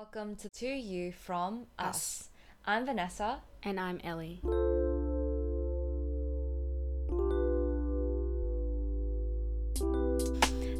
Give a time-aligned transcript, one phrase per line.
[0.00, 1.86] Welcome to To You From Us.
[1.86, 2.28] Us.
[2.64, 3.42] I'm Vanessa.
[3.62, 4.40] And I'm Ellie.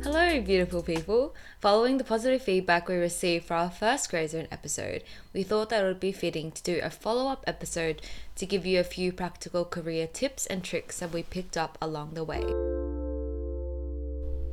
[0.02, 1.34] Hello, beautiful people.
[1.60, 5.04] Following the positive feedback we received for our first Grey Zone episode,
[5.34, 8.00] we thought that it would be fitting to do a follow up episode
[8.36, 12.14] to give you a few practical career tips and tricks that we picked up along
[12.14, 12.42] the way.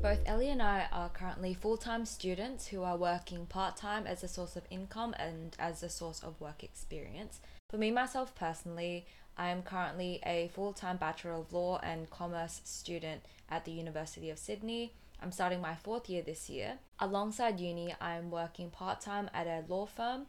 [0.02, 4.24] Both Ellie and I are currently full time students who are working part time as
[4.24, 7.40] a source of income and as a source of work experience.
[7.70, 9.08] For me, myself personally,
[9.38, 14.30] I am currently a full time Bachelor of Law and Commerce student at the University
[14.30, 14.94] of Sydney.
[15.22, 16.78] I'm starting my fourth year this year.
[17.00, 20.28] Alongside uni, I'm working part time at a law firm.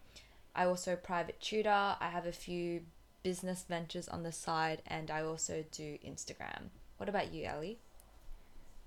[0.55, 1.97] I also private tutor.
[2.01, 2.81] I have a few
[3.23, 6.71] business ventures on the side, and I also do Instagram.
[6.97, 7.79] What about you, Ellie?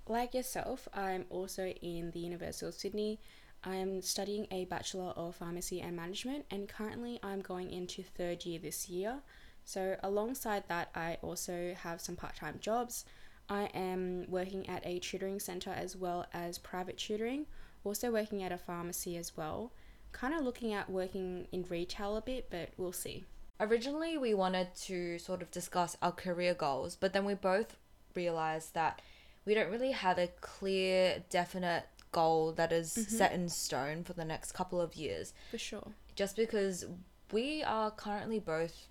[0.08, 3.20] Like yourself, I'm also in the University of Sydney.
[3.64, 8.58] I'm studying a Bachelor of Pharmacy and Management, and currently I'm going into third year
[8.58, 9.20] this year.
[9.64, 13.04] So, alongside that, I also have some part time jobs.
[13.48, 17.46] I am working at a tutoring centre as well as private tutoring,
[17.84, 19.72] also working at a pharmacy as well.
[20.10, 23.24] Kind of looking at working in retail a bit, but we'll see.
[23.60, 27.76] Originally, we wanted to sort of discuss our career goals, but then we both
[28.16, 29.00] realized that
[29.44, 34.24] we don't really have a clear, definite goal that is set in stone for the
[34.24, 35.32] next couple of years.
[35.50, 35.88] For sure.
[36.14, 36.84] Just because
[37.32, 38.88] we are currently both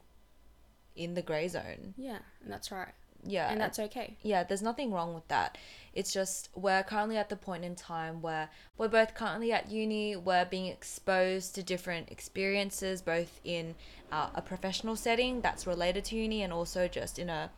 [0.96, 1.94] in the grey zone.
[1.98, 2.94] Yeah, and that's right.
[3.24, 3.52] Yeah.
[3.52, 4.18] And that's okay.
[4.24, 5.58] yeah, there's nothing wrong with that.
[5.94, 10.16] It's just we're currently at the point in time where we're both currently at uni,
[10.16, 13.76] we're being exposed to different experiences, both in
[14.12, 17.52] uh, a professional setting that's related to uni and also just in a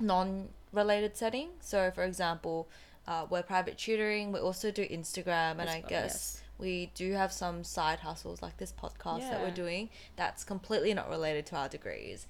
[0.00, 1.48] non related setting.
[1.60, 2.68] So, for example,
[3.08, 6.12] uh, we're private tutoring, we also do Instagram, and I well, guess.
[6.12, 6.42] yes.
[6.58, 11.10] We do have some side hustles like this podcast that we're doing that's completely not
[11.10, 12.26] related to our degrees.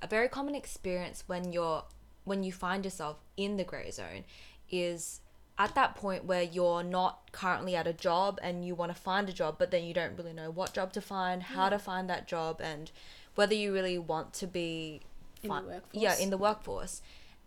[0.00, 1.82] A very common experience when you're
[2.24, 4.24] when you find yourself in the grey zone
[4.70, 5.20] is
[5.58, 9.28] at that point where you're not currently at a job and you want to find
[9.28, 12.08] a job but then you don't really know what job to find how to find
[12.08, 12.90] that job and
[13.34, 15.00] whether you really want to be
[15.42, 15.82] In the workforce.
[15.92, 17.02] yeah in the workforce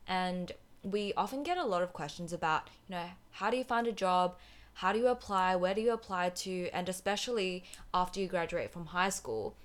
[0.07, 0.51] and
[0.84, 3.91] we often get a lot of questions about you know how do you find a
[3.91, 4.35] job
[4.75, 7.63] how do you apply where do you apply to and especially
[7.94, 9.56] after you graduate from high school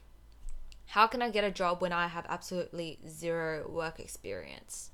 [0.86, 4.90] how can i get a job when i have absolutely zero work experience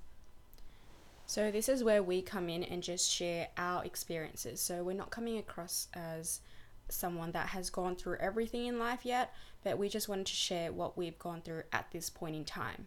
[1.26, 4.62] So this is where we come in and just share our experiences.
[4.62, 6.40] So we're not coming across as
[6.88, 10.72] someone that has gone through everything in life yet, but we just wanted to share
[10.72, 12.86] what we've gone through at this point in time.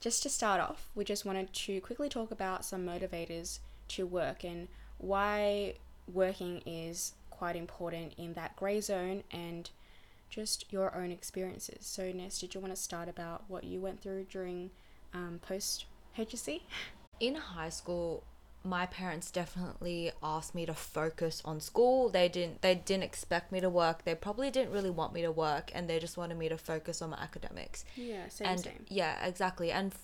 [0.00, 4.44] Just to start off, we just wanted to quickly talk about some motivators to work
[4.44, 5.74] and why
[6.12, 9.70] working is quite important in that grey zone and
[10.30, 11.86] just your own experiences.
[11.86, 14.70] So, Ness, did you want to start about what you went through during
[15.14, 16.60] um, post HSC?
[17.20, 18.22] in high school
[18.68, 22.08] my parents definitely asked me to focus on school.
[22.08, 24.04] They didn't they didn't expect me to work.
[24.04, 27.00] They probably didn't really want me to work and they just wanted me to focus
[27.00, 27.84] on my academics.
[27.96, 28.84] Yeah, same, and same.
[28.88, 29.70] yeah exactly.
[29.72, 30.02] And f-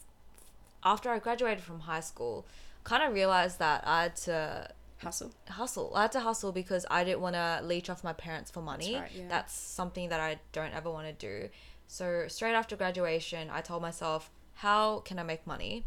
[0.85, 2.47] after i graduated from high school
[2.85, 5.31] kind of realized that i had to Hustle.
[5.49, 5.93] hustle.
[5.95, 8.97] I had to hustle because i didn't want to leech off my parents for money.
[8.97, 9.25] Right, yeah.
[9.29, 11.49] that's something that i don't ever want to do.
[11.87, 15.85] So straight after graduation i told myself how can i make money?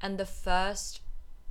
[0.00, 1.00] And the first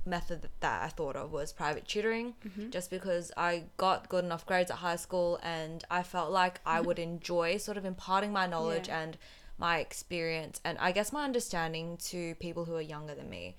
[0.04, 2.70] method that- i thought of was private tutoring Mm-hmm.
[2.70, 6.80] just because i got good enough grades at high school and i felt like i
[6.80, 9.00] would enjoy sort of imparting my knowledge Yeah.
[9.00, 9.18] and
[9.58, 13.56] my experience and i guess my understanding to people who are younger than me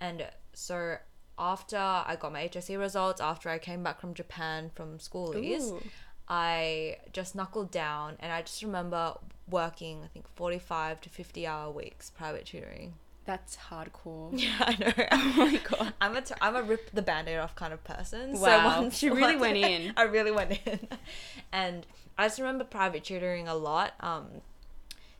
[0.00, 0.96] and so
[1.36, 5.82] after I got my HSC results, after I came back from Japan from schoolies, Ooh.
[6.28, 9.14] I just knuckled down and I just remember
[9.50, 12.94] working, I think, 45 to 50 hour weeks private tutoring.
[13.24, 14.30] That's hardcore.
[14.38, 14.92] Yeah, I know.
[15.12, 15.94] Oh my god.
[16.00, 18.38] I'm a, t- I'm a rip the band aid off kind of person.
[18.38, 19.92] Wow, she really went in.
[19.96, 20.88] I really went in.
[21.52, 21.86] and
[22.18, 23.94] I just remember private tutoring a lot.
[24.00, 24.26] Um,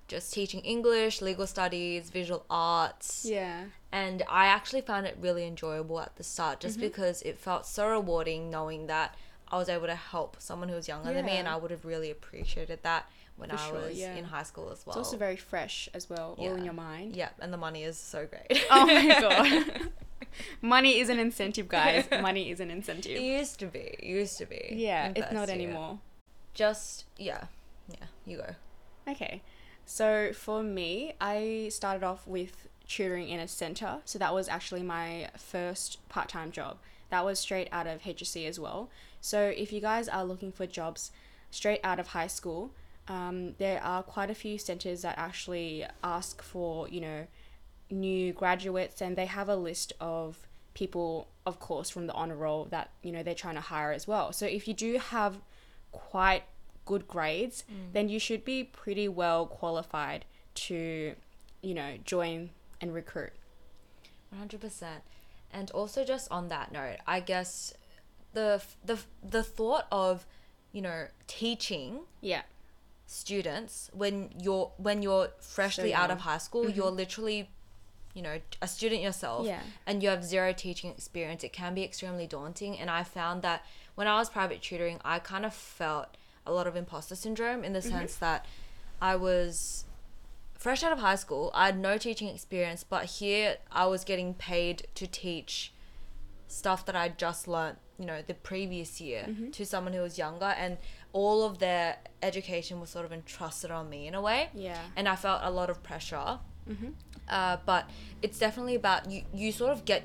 [0.06, 3.64] just teaching English, legal studies, visual arts Yeah.
[3.90, 6.88] and I actually found it really enjoyable at the start just Mm-hmm.
[6.88, 9.14] because it felt so rewarding knowing that
[9.48, 11.86] I was able to help someone who was younger than me and I would have
[11.86, 14.14] really appreciated that when For I sure, was yeah.
[14.14, 14.92] in high school as well.
[14.92, 17.16] It's also very fresh as well, all in your mind.
[17.16, 18.64] yeah, and the money is so great.
[18.70, 19.90] Oh my god.
[20.62, 22.06] Money is an incentive, guys.
[22.10, 23.12] Money is an incentive.
[23.16, 23.78] it used to be.
[23.78, 24.70] It used to be.
[24.72, 25.54] Yeah, it's not year.
[25.54, 25.98] anymore.
[26.54, 27.44] Just yeah.
[27.88, 28.54] Yeah, you go.
[29.08, 29.42] Okay.
[29.86, 33.98] So for me, I started off with tutoring in a center.
[34.04, 36.78] So that was actually my first part time job.
[37.10, 38.88] That was straight out of HSC as well.
[39.20, 41.10] So if you guys are looking for jobs,
[41.50, 42.72] straight out of high school,
[43.08, 47.26] um, there are quite a few centers that actually ask for, you know,
[47.90, 52.64] new graduates and they have a list of people, of course, from the honor roll
[52.66, 54.32] that, you know, they're trying to hire as well.
[54.32, 55.36] So if you do have
[55.92, 56.44] quite
[56.86, 60.24] good grades, then you should be pretty well qualified
[60.54, 61.14] to,
[61.62, 62.50] you know, join
[62.80, 63.32] and recruit.
[64.34, 64.84] 100%
[65.52, 67.72] and also just on that note i guess
[68.32, 70.26] the the the thought of
[70.72, 72.42] you know teaching Yeah.
[73.14, 76.96] Students when you're when you're freshly So out of high school you're mm-hmm.
[76.96, 77.50] literally
[78.12, 79.60] you know a student yourself Yeah.
[79.86, 81.44] and you have zero teaching experience.
[81.44, 82.78] It can be extremely daunting.
[82.78, 83.64] And i found that
[83.94, 86.08] when i was private tutoring i kind of felt
[86.44, 87.90] a lot of imposter syndrome in the mm-hmm.
[87.90, 88.46] sense that
[89.00, 89.84] i was
[90.58, 91.50] fresh out of high school.
[91.54, 95.72] I had no teaching experience but here i was getting paid to teach
[96.48, 99.50] stuff that I just learned you know, the previous year mm-hmm.
[99.50, 100.78] to someone who was younger, and
[101.14, 104.50] all of their education was sort of entrusted on me in a way.
[104.52, 104.78] Yeah.
[104.96, 106.38] And I felt a lot of pressure.
[107.28, 107.88] Uh, but
[108.20, 109.22] it's definitely about you.
[109.32, 110.02] You sort of get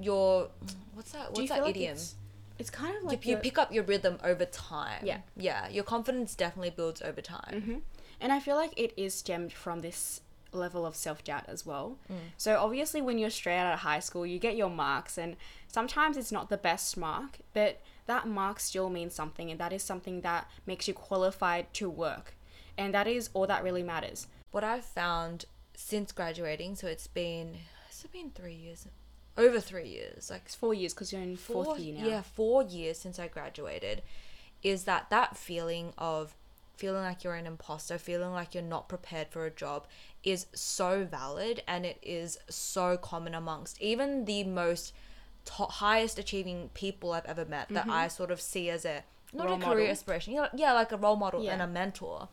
[0.00, 0.48] your
[0.94, 1.32] what's that?
[1.32, 1.92] What's that like idiom?
[1.92, 2.14] it's,
[2.58, 5.02] it's kind of you, like you your- pick up your rhythm over time.
[5.04, 5.18] Yeah.
[5.36, 5.68] Yeah.
[5.68, 7.82] Your confidence definitely builds over time.
[8.22, 10.20] And I feel like it is stemmed from this
[10.52, 11.98] level of self doubt as well.
[12.36, 15.36] So, obviously, when you're straight out of high school, you get your marks, and
[15.68, 19.82] sometimes it's not the best mark, but that mark still means something, and that is
[19.82, 22.34] something that makes you qualified to work.
[22.76, 24.26] And that is all that really matters.
[24.50, 25.44] What I've found
[25.74, 27.56] since graduating, so it's been
[27.88, 28.86] has it been three years?
[29.36, 32.06] Over three years, like It's four years because you're in fourth year now.
[32.06, 34.02] Yeah, four years since I graduated,
[34.62, 36.34] is that that feeling of
[36.76, 39.86] feeling like you're an imposter, feeling like you're not prepared for a job
[40.22, 44.92] is so valid and it is so common amongst even the most
[45.46, 49.02] to- highest achieving people I've ever met that I sort of see as a
[49.32, 49.52] not Mm-hmm.
[49.52, 49.90] Role a career model.
[49.90, 51.52] inspiration, yeah, yeah, like a role model Yeah.
[51.52, 52.28] and a mentor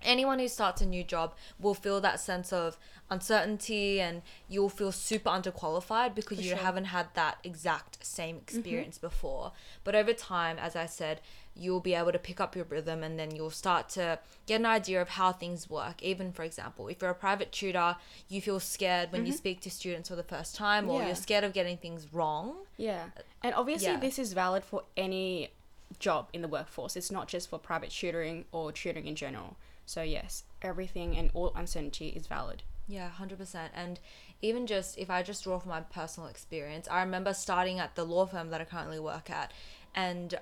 [0.00, 2.78] anyone who starts a new job will feel that sense of
[3.10, 6.56] uncertainty and you'll feel super underqualified because For you sure.
[6.58, 6.66] Mm-hmm.
[6.66, 9.50] haven't had that exact same experience before.
[9.82, 11.20] But over time, as I said,
[11.58, 14.66] you'll be able to pick up your rhythm and then you'll start to get an
[14.66, 16.02] idea of how things work.
[16.02, 17.96] Even, for example, if you're a private tutor,
[18.28, 21.00] you feel scared when you speak to students for the first time or Mm-hmm.
[21.00, 21.06] Yeah.
[21.08, 22.54] you're scared of getting things wrong.
[22.76, 23.04] Yeah.
[23.42, 24.00] And obviously, Yeah.
[24.00, 25.50] this is valid for any
[25.98, 26.96] job in the workforce.
[26.96, 29.56] It's not just for private tutoring or tutoring in general.
[29.86, 32.62] So, yes, everything and all uncertainty is valid.
[32.86, 33.72] Yeah, hundred percent.
[33.74, 34.00] And
[34.40, 38.04] even just if I just draw from my personal experience, I remember starting at the
[38.04, 39.52] law firm that I currently work at,
[39.94, 40.38] and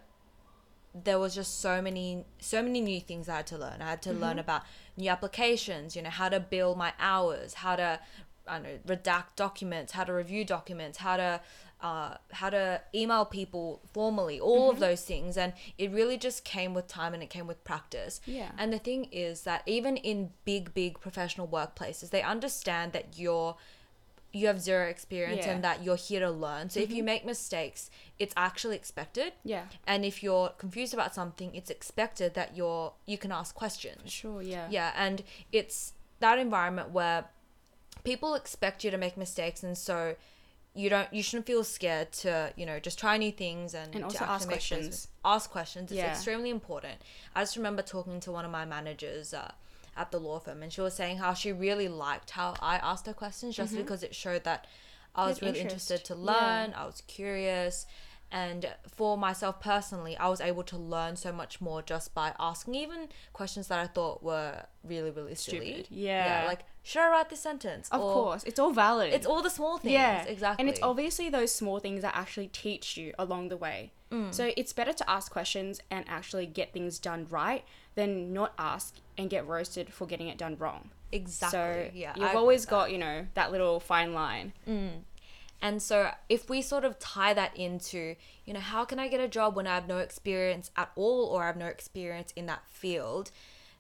[1.04, 3.82] there was just so many so many new things I had to learn.
[3.82, 4.62] I had to learn about
[4.96, 8.00] new applications, you know, how to bill my hours, how to
[8.48, 11.40] I don't know, redact documents, how to review documents, how to
[11.81, 15.37] uh, how to email people formally, all of those things.
[15.37, 18.20] And it really just came with time and it came with practice.
[18.25, 18.50] Yeah.
[18.56, 23.56] And the thing is that even in big, big professional workplaces, they understand that you're
[24.37, 25.53] you have zero experience Yeah.
[25.53, 26.65] and that you're here to learn.
[26.71, 29.31] So if you make mistakes, it's actually expected.
[29.44, 29.65] Yeah.
[29.87, 34.12] And if you're confused about something, it's expected that you're you can ask questions.
[34.12, 34.67] Sure, yeah.
[34.71, 35.17] Yeah, and
[35.53, 35.79] it's
[36.21, 37.21] that environment where
[38.05, 40.15] people expect you to make mistakes and so
[40.75, 44.03] you don't you shouldn't feel scared to, you know, just try new things and, And
[44.03, 45.09] to also ask make questions.
[45.25, 45.91] Ask questions.
[45.91, 46.12] It's Yeah.
[46.12, 46.97] extremely important.
[47.35, 49.53] I just remember talking to one of my managers uh,
[49.96, 53.06] at the law firm and she was saying how she really liked how I asked
[53.06, 54.67] her questions just because it showed that
[55.15, 55.62] I was really Mm-hmm.
[55.62, 55.91] interest.
[55.91, 56.32] interested to Yeah.
[56.32, 57.86] learn, I was curious.
[58.32, 62.74] And for myself personally, I was able to learn so much more just by asking
[62.74, 65.74] even questions that I thought were really, really silly.
[65.84, 65.86] Stupid.
[65.91, 66.43] Yeah.
[66.46, 67.88] like, should I write this sentence?
[67.91, 69.12] Of Or, course, it's all valid.
[69.15, 69.93] It's all the small things.
[69.93, 70.60] yeah, exactly.
[70.60, 73.93] And it's obviously those small things that actually teach you along the way.
[74.10, 74.34] Mm.
[74.34, 77.65] So it's better to ask questions and actually get things done right
[77.96, 80.91] than not ask and get roasted for getting it done wrong.
[81.10, 81.58] exactly.
[81.58, 84.53] So yeah, you've agree always got you know that little fine line.
[85.62, 89.20] And so if we sort of tie that into, you know, how can I get
[89.20, 92.44] a job when I have no experience at all or I have no experience in
[92.46, 93.31] that field?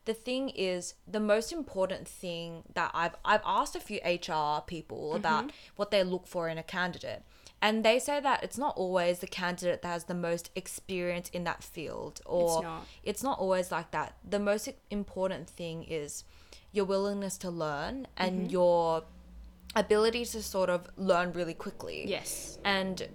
[0.06, 5.08] The thing is, the most important thing that I've I've asked a few HR people
[5.10, 5.16] Mm-hmm.
[5.16, 7.22] about what they look for in a candidate.
[7.62, 11.44] And they say that it's not always the candidate that has the most experience in
[11.44, 12.82] that field or not.
[13.02, 14.14] it's not always like that.
[14.28, 16.24] The most important thing is
[16.72, 18.50] your willingness to learn and Mm-hmm.
[18.50, 19.04] your
[19.74, 22.04] ability to sort of learn really quickly.
[22.06, 22.58] Yes.
[22.64, 23.08] And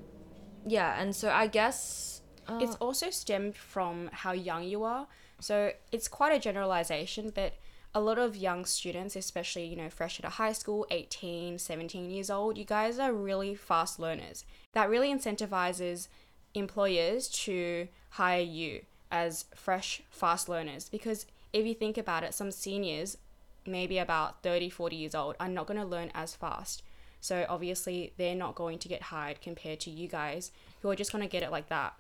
[0.66, 5.08] yeah, and so I guess uh, It's also stemmed from how young you are.
[5.40, 7.54] So it's quite a generalization, but
[7.94, 12.10] a lot of young students, especially, you know, fresh out of high school, 18, 17
[12.10, 14.46] years old, you guys are really fast learners.
[14.74, 16.08] That really incentivizes
[16.54, 18.82] employers to hire you
[19.12, 20.88] as fresh, fast learners.
[20.88, 23.18] Because if you think about it, some seniors,
[23.66, 26.84] maybe about 30, 40 years old, are not going to learn as fast.
[27.20, 31.12] So obviously, they're not going to get hired compared to you guys who are just
[31.12, 31.94] going to get it like that.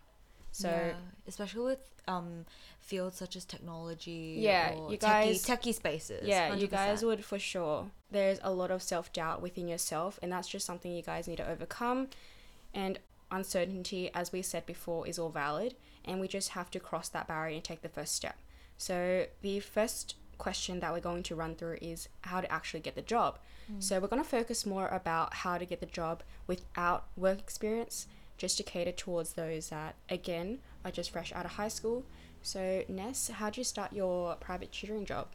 [0.51, 0.93] So yeah,
[1.27, 2.45] especially with um
[2.79, 4.35] fields such as technology.
[4.39, 6.27] Yeah, or you guys- techie, spaces.
[6.27, 7.91] Yeah, you guys would for sure.
[8.09, 11.37] There's a lot of self doubt within yourself, and that's just something you guys need
[11.37, 12.09] to overcome.
[12.73, 12.99] And
[13.31, 17.27] uncertainty, as we said before, is all valid, and we just have to cross that
[17.27, 18.37] barrier and take the first step.
[18.77, 22.95] So, the first question that we're going to run through is how to actually get
[22.95, 23.37] the job.
[23.79, 28.07] So, we're going to focus more about how to get the job without work experience,
[28.41, 32.03] just to cater towards those that, again, are just fresh out of high school.
[32.41, 35.27] So, Ness, how'd you start your private tutoring job?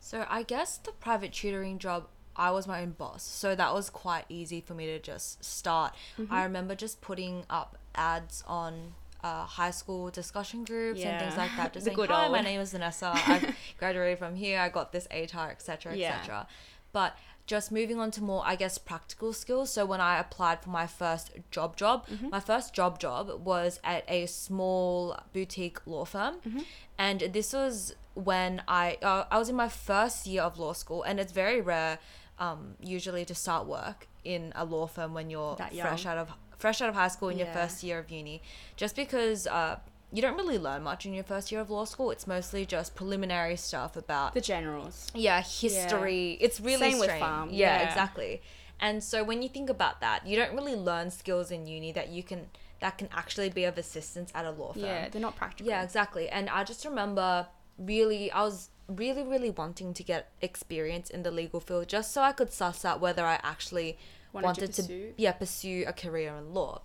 [0.00, 3.90] So I guess the private tutoring job, I was my own boss, so that was
[3.90, 5.94] quite easy for me to just start.
[6.18, 6.32] Mm-hmm.
[6.32, 11.50] I remember just putting up ads on uh, high school discussion groups and things like
[11.56, 11.72] that.
[11.74, 13.10] Just saying, good "Hi, my name is Vanessa.
[13.14, 14.60] I graduated from here.
[14.60, 16.18] I got this ATAR, etc., Yeah.
[16.18, 16.46] etc."
[16.92, 17.16] But
[17.46, 19.70] just moving on to more, I guess, practical skills.
[19.70, 22.30] So when I applied for my first job job, Mm-hmm.
[22.30, 26.60] my first job job was at a small boutique law firm, Mm-hmm.
[26.98, 31.02] and this was when I uh, I was in my first year of law school,
[31.04, 31.98] and it's very rare,
[32.38, 35.54] um, usually to start work in a law firm when you're
[35.90, 38.40] fresh out of fresh out of high school in your first year of uni,
[38.76, 39.76] just because uh,
[40.16, 42.10] you don't really learn much in your first year of law school.
[42.10, 44.96] It's mostly just preliminary stuff about The generals.
[45.14, 47.20] yeah history it's really Same with strange.
[47.24, 47.88] farm, yeah, yeah.
[47.88, 48.40] exactly
[48.80, 52.08] and so when you think about that you don't really learn skills in uni that
[52.08, 52.40] you can
[52.80, 55.68] that can actually be of assistance at a law firm Yeah, they're not practical.
[55.70, 57.46] yeah exactly and i just remember
[57.78, 62.20] really i was really really wanting to get experience in the legal field just so
[62.22, 63.98] i could suss out whether i actually
[64.32, 65.12] Wanted to wanted to, pursue?
[65.16, 66.82] yeah pursue a career in law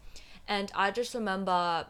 [0.48, 1.88] and i just remember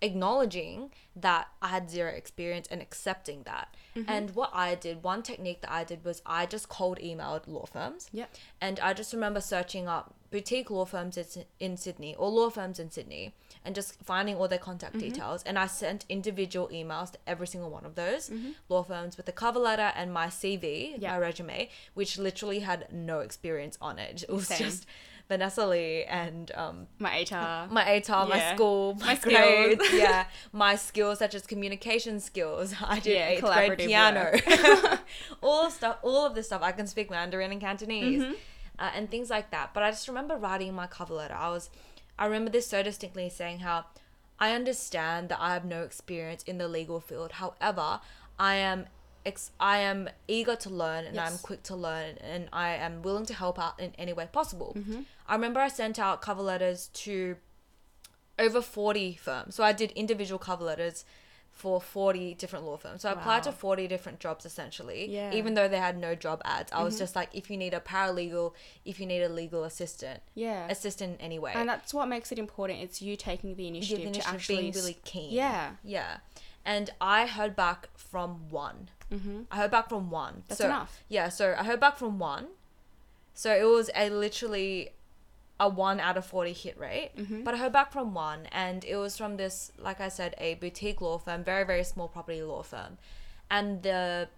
[0.00, 3.74] acknowledging that I had zero experience and accepting that.
[3.96, 4.10] Mm-hmm.
[4.10, 7.66] And what I did, one technique that I did was I just cold emailed law
[7.66, 8.08] firms.
[8.12, 8.34] Yep.
[8.60, 12.78] And I just remember searching up boutique law firms in- in Sydney or law firms
[12.78, 15.08] in Sydney and just finding all their contact Mm-hmm.
[15.08, 15.42] details.
[15.44, 18.50] And I sent individual emails to every single one of those Mm-hmm.
[18.68, 21.12] law firms with a cover letter and my CV, Yeah.
[21.12, 24.22] my resume, which literally had no experience on it.
[24.22, 24.58] It was Same.
[24.58, 24.86] just
[25.28, 27.70] Vanessa Li and um, My ATAR.
[27.70, 27.84] my
[28.28, 28.54] my Yeah.
[28.54, 30.00] school, my, My grades, skills.
[30.00, 32.74] yeah, my skills such as communication skills.
[32.82, 34.98] I did Yeah, eighth grade collaborative piano,
[35.42, 36.62] all of stuff, all of this stuff.
[36.62, 38.32] I can speak Mandarin and Cantonese, Mm-hmm.
[38.78, 39.74] uh, and things like that.
[39.74, 41.34] But I just remember writing my cover letter.
[41.34, 41.68] I was,
[42.18, 43.84] I remember this so distinctly, saying how
[44.40, 47.32] I understand that I have no experience in the legal field.
[47.32, 48.00] However,
[48.38, 48.86] I am.
[49.26, 53.26] Ex- I am eager to learn and I'm quick to learn and I am willing
[53.26, 54.74] to help out in any way possible.
[54.78, 55.00] Mm-hmm.
[55.26, 57.36] I remember I sent out cover letters to
[58.38, 59.54] over 40 firms.
[59.54, 61.04] So I did individual cover letters
[61.50, 63.02] for 40 different law firms.
[63.02, 65.28] So I applied to 40 different jobs essentially, Yeah.
[65.30, 65.38] Mm-hmm.
[65.38, 66.70] even though they had no job ads.
[66.72, 68.52] I was just like, if you need a paralegal,
[68.84, 70.68] if you need a legal assistant, Yeah.
[70.70, 71.52] assistant in any way.
[71.56, 72.80] And that's what makes it important.
[72.80, 75.32] It's you taking the initiative, the to actually being really keen.
[75.32, 75.72] Yeah.
[75.82, 76.18] Yeah.
[76.64, 78.90] And I heard back from one.
[79.12, 79.42] Mm-hmm.
[79.50, 80.42] I heard back from one.
[80.48, 81.02] That's so, enough.
[81.08, 82.48] Yeah, so I heard back from one.
[83.34, 84.90] So it was a literally
[85.60, 87.10] a one out of 40 hit rate.
[87.16, 87.42] Mm-hmm.
[87.42, 90.54] But I heard back from one, and it was from this, like I said, a
[90.54, 92.98] boutique law firm, very, very small property law firm.
[93.50, 94.28] And the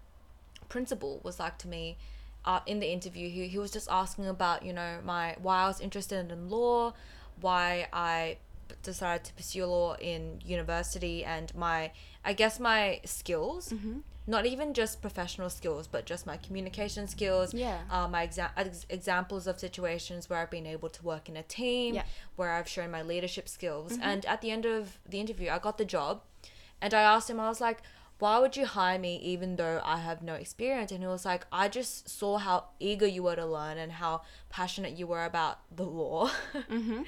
[0.69, 1.97] principal was like to me,
[2.45, 5.67] uh, in the interview, he, he was just asking about, you know, my why I
[5.67, 6.93] was interested in law,
[7.39, 8.37] why I
[8.81, 11.91] decided to pursue law in university, and my,
[12.25, 13.69] I guess, my skills.
[13.69, 13.99] Mm-hmm.
[14.27, 17.53] Not even just professional skills, but just my communication skills.
[17.53, 17.79] Yeah.
[17.89, 21.43] Uh, my exa- ex- examples of situations where I've been able to work in a
[21.43, 22.03] team, Yeah.
[22.35, 23.93] where I've shown my leadership skills.
[23.93, 24.03] Mm-hmm.
[24.03, 26.21] And at the end of the interview, I got the job,
[26.81, 27.79] and I asked him, I was like,
[28.19, 30.91] why would you hire me even though I have no experience?
[30.91, 34.21] And he was like, I just saw how eager you were to learn and how
[34.49, 36.29] passionate you were about the law.
[36.69, 37.01] Mm-hmm.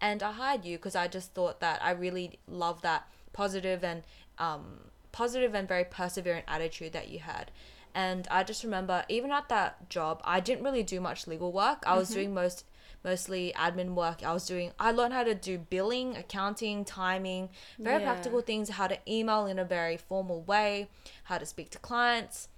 [0.00, 4.04] and I hired you because I just thought that I really love that positive and
[4.38, 4.78] um,
[5.14, 7.52] positive and very perseverant attitude that you had.
[7.94, 11.84] And I just remember even at that job, I didn't really do much legal work.
[11.86, 12.14] I was mm-hmm.
[12.14, 12.64] doing most
[13.04, 14.24] mostly admin work.
[14.24, 18.12] I was doing I learned how to do billing, accounting, timing, very Yeah.
[18.12, 20.88] practical things, how to email in a very formal way,
[21.24, 22.48] how to speak to clients,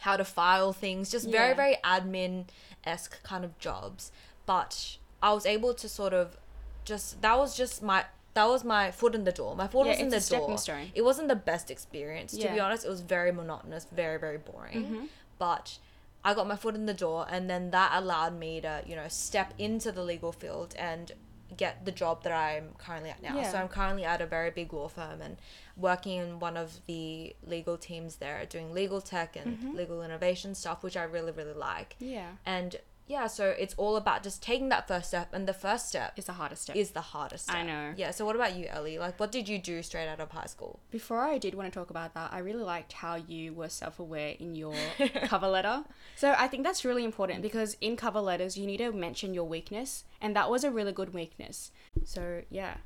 [0.00, 2.48] how to file things, just very very admin
[2.84, 4.12] esque kind of jobs.
[4.44, 6.36] But I was able to sort of
[6.84, 8.04] just that was just my
[8.34, 9.56] that was my foot in the door.
[9.56, 10.58] My foot Yeah, was in it's the door.
[10.58, 10.90] stone.
[10.94, 12.84] It wasn't the best experience to be honest.
[12.84, 14.84] It was very monotonous, very very boring.
[14.84, 15.04] Mm-hmm.
[15.38, 15.78] But
[16.24, 19.06] I got my foot in the door, and then that allowed me to you know
[19.08, 21.12] step into the legal field and
[21.56, 23.34] get the job that I'm currently at now.
[23.36, 23.50] Yeah.
[23.50, 25.38] So I'm currently at a very big law firm and
[25.78, 29.76] working in one of the legal teams there, doing legal tech and Mm-hmm.
[29.76, 31.96] legal innovation stuff, which I really really like.
[32.00, 32.32] Yeah.
[32.44, 32.76] And
[33.08, 36.26] yeah, so it's all about just taking that first step, and the first step is
[36.26, 36.76] the hardest step.
[36.76, 37.56] is the hardest step.
[37.56, 37.94] I know.
[37.96, 38.10] Yeah.
[38.10, 38.98] So what about you, Ellie?
[38.98, 40.78] Like, what did you do straight out of high school?
[40.90, 43.98] Before I did want to talk about that, I really liked how you were self
[43.98, 44.74] aware in your
[45.24, 45.84] cover letter.
[46.16, 49.44] So I think that's really important because in cover letters, you need to mention your
[49.44, 51.72] weakness, and that was a really good weakness.
[52.04, 52.76] So, yeah.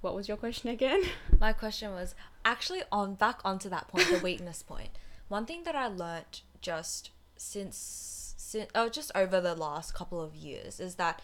[0.00, 1.02] What was your question again?
[1.40, 4.90] My question was actually on back onto that point, the weakness point.
[5.28, 10.34] One thing that I learnt just since, since oh just over the last couple of
[10.34, 11.20] years is that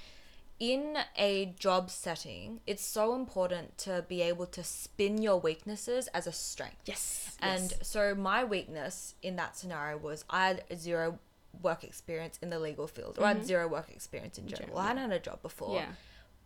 [0.61, 6.27] in a job setting, it's so important to be able to spin your weaknesses as
[6.27, 6.83] a strength.
[6.87, 7.37] Yes.
[7.41, 11.19] And so my weakness in that scenario was I had zero
[11.61, 13.47] work experience in the legal field, or I had mm-hmm.
[13.47, 14.69] zero work experience in general.
[14.69, 15.77] general, I hadn't had a job before.
[15.77, 15.87] Yeah.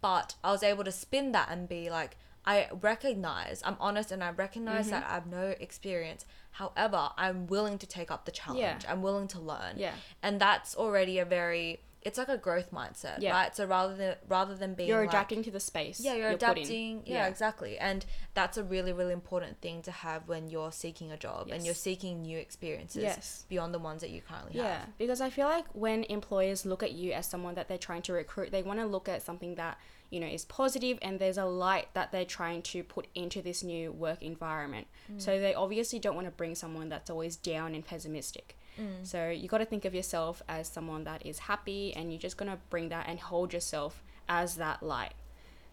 [0.01, 2.17] But I was able to spin that and be like,
[2.55, 4.90] I recognize, I'm honest and I recognize Mm-hmm.
[5.00, 6.25] that I have no experience.
[6.52, 8.61] However, I'm willing to take up the challenge.
[8.85, 8.90] Yeah.
[8.93, 9.75] I'm willing to learn.
[9.76, 9.95] Yeah.
[10.23, 13.33] And that's already a very it's like a growth mindset, Yeah.
[13.33, 13.55] right?
[13.57, 15.99] So rather than rather than being You're like, adapting to the space.
[16.00, 16.35] yeah, you're, in.
[16.37, 17.02] adapting.
[17.05, 17.76] Yeah, exactly.
[17.76, 18.07] And
[18.38, 21.75] that's a really, really important thing to have when you're seeking a job and you're
[21.88, 23.45] seeking new experiences Yes.
[23.49, 24.97] beyond the ones that you currently Yeah, have.
[24.97, 28.12] because I feel like when employers look at you as someone that they're trying to
[28.12, 29.76] recruit, they want to look at something that,
[30.11, 33.62] you know, is positive and there's a light that they're trying to put into this
[33.62, 34.87] new work environment.
[35.12, 35.21] Mm.
[35.21, 38.57] So they obviously don't want to bring someone that's always down and pessimistic.
[38.81, 39.07] Mm.
[39.07, 42.37] So you got to think of yourself as someone that is happy and you're just
[42.37, 45.15] going to bring that and hold yourself as that light.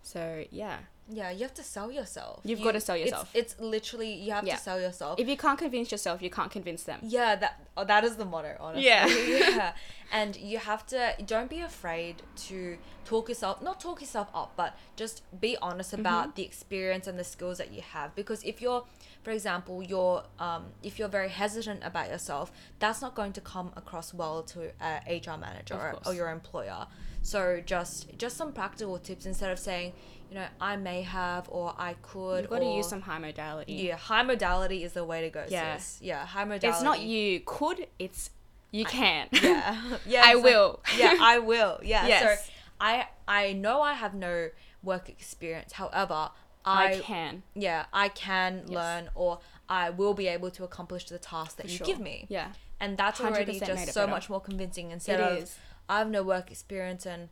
[0.01, 0.77] So, yeah.
[1.07, 2.41] Yeah, you have to sell yourself.
[2.43, 3.29] You've You- gotta sell yourself.
[3.33, 4.55] It's, literally you have Yeah.
[4.55, 5.19] to sell yourself.
[5.19, 6.99] If you can't convince yourself, you can't convince them.
[7.03, 8.85] yeah, that oh, that is the motto, honestly.
[8.87, 9.07] Yeah.
[9.55, 9.73] yeah.
[10.11, 14.77] And you have to don't be afraid to talk yourself not talk yourself up, but
[14.95, 16.01] just be honest Mm-hmm.
[16.01, 18.15] about the experience and the skills that you have.
[18.15, 18.83] Because if you're
[19.23, 23.71] for example, you're um, if you're very hesitant about yourself, that's not going to come
[23.75, 26.87] across well to a HR manager or, or your employer.
[27.25, 29.93] So just just some practical tips instead of saying,
[30.29, 32.41] you know, I may have or I could.
[32.41, 33.73] You've got to use some high modality.
[33.73, 35.43] Yeah, high modality is the way to go.
[35.49, 35.77] Yeah.
[35.77, 35.99] sis.
[36.03, 36.67] Yeah, high modality.
[36.67, 38.29] It's not you could, it's
[38.69, 39.27] you can.
[39.31, 40.21] Yeah, yeah.
[40.23, 40.79] I like- will.
[40.97, 41.79] yeah, I will.
[41.83, 42.05] Yeah.
[42.07, 42.45] Yes.
[42.45, 44.49] So I I know I have no
[44.83, 45.73] work experience.
[45.73, 46.29] However,
[46.63, 47.41] I, I, can.
[47.55, 48.69] yeah I can Yes.
[48.69, 51.87] learn or I will be able to accomplish the task that For you sure.
[51.87, 52.27] give me.
[52.29, 52.49] Yeah.
[52.79, 54.11] And that's already 100% just so better.
[54.11, 55.57] much more convincing instead It of is.
[55.89, 57.29] I have no work experience and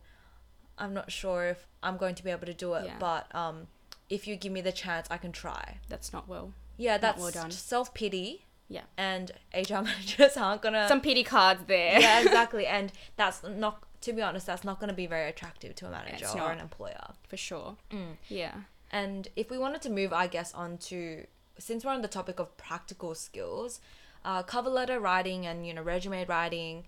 [0.78, 2.94] I'm not sure if I'm going to be able to do it, Yeah.
[2.98, 3.68] but um
[4.10, 5.78] if you give me the chance, I can try.
[5.88, 6.52] That's not well.
[6.76, 7.50] Yeah, that's well done.
[7.50, 8.44] self pity.
[8.68, 8.82] Yeah.
[8.96, 12.00] And HR managers aren't gonna Some pity cards there.
[12.00, 12.66] yeah, exactly.
[12.66, 15.90] And that's not, to be honest, that's not going to be very attractive to a
[15.90, 17.12] manager or an employer.
[17.28, 17.76] For sure.
[17.90, 18.16] Mm.
[18.28, 18.54] Yeah.
[18.90, 21.24] And if we wanted to move, I guess, on to,
[21.58, 23.80] since we're on the topic of practical skills,
[24.24, 26.84] uh, cover letter writing and, you know, resume writing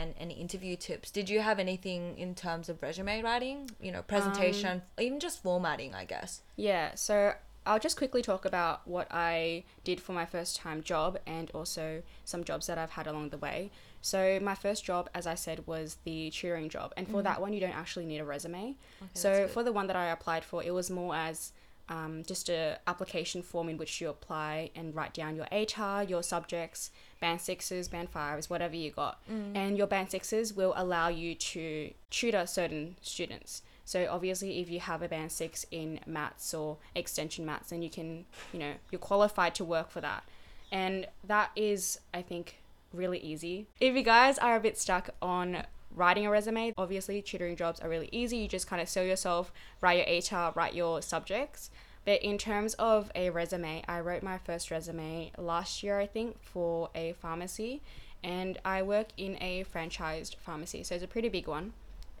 [0.00, 3.70] and any interview tips, did you have anything in terms of resume writing?
[3.80, 6.42] You know, presentation, Um, even just formatting, I guess.
[6.56, 6.94] Yeah.
[6.94, 7.34] So
[7.66, 12.02] I'll just quickly talk about what I did for my first time job and also
[12.24, 13.70] some jobs that I've had along the way.
[14.00, 17.52] So my first job, as I said, was the tutoring job, and for that one,
[17.52, 18.76] you don't actually need a resume.
[19.00, 21.52] that's so for the one that I applied for, it was more as
[21.90, 26.22] um, just a application form in which you apply and write down your ATAR, your
[26.22, 29.20] subjects, band sixes, band fives, whatever you got,
[29.54, 33.62] and your band sixes will allow you to tutor certain students.
[33.84, 37.90] So obviously, if you have a band six in maths or extension maths, then you
[37.90, 40.22] can, you know, you're qualified to work for that,
[40.70, 43.66] and that is, I think, really easy.
[43.80, 47.88] If you guys are a bit stuck on writing a resume, obviously tutoring jobs are
[47.88, 48.38] really easy.
[48.38, 51.70] You just kind of sell yourself, write your ATAR, write your subjects.
[52.04, 56.42] But in terms of a resume, I wrote my first resume last year, I think,
[56.42, 57.82] for a pharmacy,
[58.24, 61.72] and I work in a franchised pharmacy, so it's a pretty big one.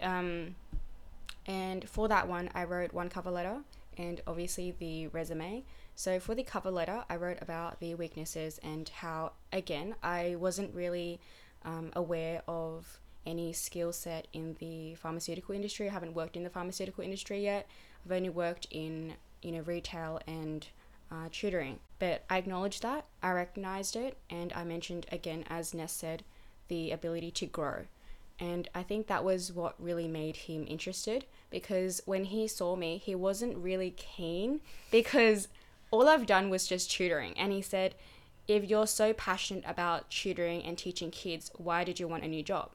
[0.02, 0.54] Um,
[1.46, 3.58] and for that one, I wrote one cover letter
[3.98, 5.64] and obviously the resume.
[5.94, 10.74] So for the cover letter, I wrote about the weaknesses and how, again, I wasn't
[10.74, 11.20] really
[11.64, 15.88] um, aware of any skill set in the pharmaceutical industry.
[15.88, 17.68] I haven't worked in the pharmaceutical industry yet.
[18.04, 20.66] I've only worked in you know retail and
[21.10, 21.78] uh, tutoring.
[21.98, 26.24] But I acknowledged that, I recognized it, and I mentioned again, as Ness said,
[26.68, 27.86] the ability to grow.
[28.38, 32.96] And I think that was what really made him interested because when he saw me,
[32.96, 35.48] he wasn't really keen because
[35.90, 37.36] all I've done was just tutoring.
[37.36, 37.94] And he said,
[38.48, 42.42] If you're so passionate about tutoring and teaching kids, why did you want a new
[42.42, 42.70] job?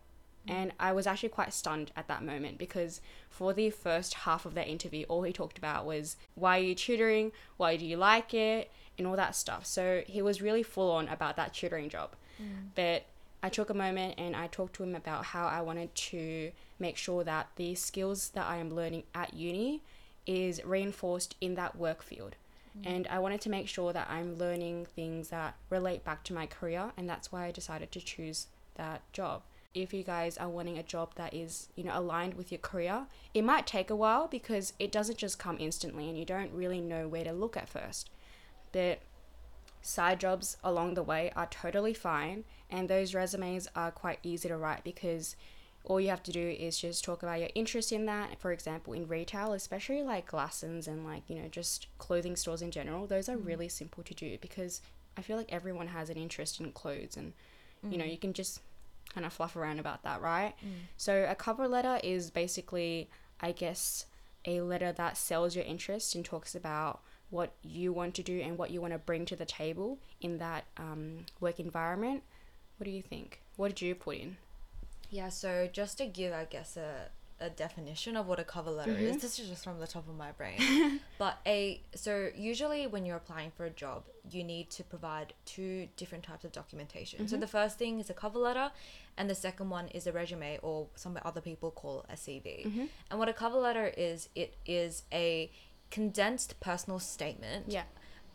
[0.47, 4.53] And I was actually quite stunned at that moment because for the first half of
[4.55, 7.31] that interview, all he talked about was why are you tutoring?
[7.57, 8.71] Why do you like it?
[8.97, 9.65] And all that stuff.
[9.65, 12.15] So he was really full on about that tutoring job.
[12.41, 12.69] Mm.
[12.75, 13.05] But
[13.43, 16.97] I took a moment and I talked to him about how I wanted to make
[16.97, 19.81] sure that the skills that I am learning at uni
[20.25, 22.35] is reinforced in that work field.
[22.79, 22.95] Mm.
[22.95, 26.45] And I wanted to make sure that I'm learning things that relate back to my
[26.45, 29.43] career, and that's why I decided to choose that job.
[29.75, 33.07] If you guys are wanting a job that is, you know, aligned with your career,
[33.33, 36.79] it might take a while because it doesn't just come instantly and you don't really
[36.79, 38.09] know where to look at first.
[38.71, 38.99] But
[39.81, 44.57] side jobs along the way are totally fine, and those resumes are quite easy to
[44.57, 45.35] write because
[45.83, 48.39] all you have to do is just talk about your interest in that.
[48.39, 52.71] For example, in retail, especially like Glassons and like, you know, just clothing stores in
[52.71, 53.45] general, those are mm.
[53.45, 54.81] really simple to do because
[55.17, 57.33] I feel like everyone has an interest in clothes and,
[57.89, 58.11] you know, mm.
[58.11, 58.61] you can just
[59.15, 60.53] kind of fluff around about that, right?
[60.97, 63.09] So a cover letter is basically,
[63.41, 64.05] I guess,
[64.45, 66.99] a letter that sells your interest and talks about
[67.31, 70.37] what you want to do and what you want to bring to the table in
[70.37, 72.21] that um, work environment.
[72.77, 73.41] What do you think?
[73.55, 74.37] What did you put in?
[75.09, 78.91] Yeah, so just to give, I guess, a, a definition of what a cover letter
[78.91, 79.19] is, mm-hmm.
[79.19, 81.01] this is just from the top of my brain.
[81.17, 85.87] but a so usually when you're applying for a job, you need to provide two
[85.97, 87.27] different types of documentation.
[87.27, 87.41] So mm-hmm.
[87.41, 88.71] the first thing is a cover letter,
[89.17, 92.65] and the second one is a resume, or some other people call a CV.
[92.65, 92.85] Mm-hmm.
[93.11, 95.51] And what a cover letter is, it is a
[95.91, 97.83] condensed personal statement Yeah.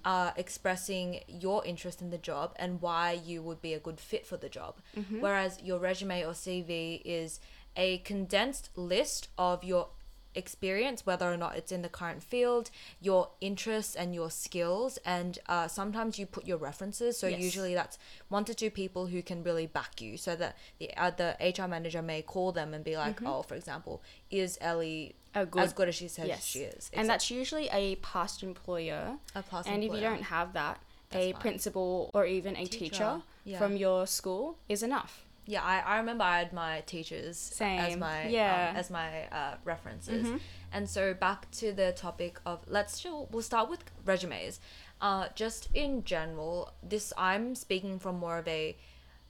[0.04, 4.26] uh, expressing your interest in the job and why you would be a good fit
[4.26, 4.76] for the job.
[5.20, 7.40] Whereas your resume or CV is
[7.76, 9.88] a condensed list of your
[10.34, 15.38] experience, whether or not it's in the current field, your interests and your skills, and
[15.48, 17.18] uh, sometimes you put your references.
[17.18, 17.40] So Yes.
[17.40, 21.10] usually that's one to two people who can really back you, so that the uh,
[21.10, 25.56] the HR manager may call them and be like, oh, for example, is Ellie good-
[25.62, 26.44] as good as she says Yes.
[26.44, 26.90] she is?
[26.94, 29.16] And that's usually a past employer.
[29.34, 30.78] A past and if you don't have that,
[31.10, 31.40] That's a fine.
[31.40, 33.58] principal or even a teacher, Teacher, yeah.
[33.58, 35.24] from your school is enough.
[35.50, 38.68] Yeah, I, I remember I had my teachers as my yeah.
[38.68, 38.70] Mm-hmm.
[38.70, 39.08] um, as my
[39.40, 40.26] uh, references,
[40.72, 44.60] and so back to the topic of let's do, we'll start with resumes.
[45.00, 48.76] Uh, just in general, this I'm speaking from more of a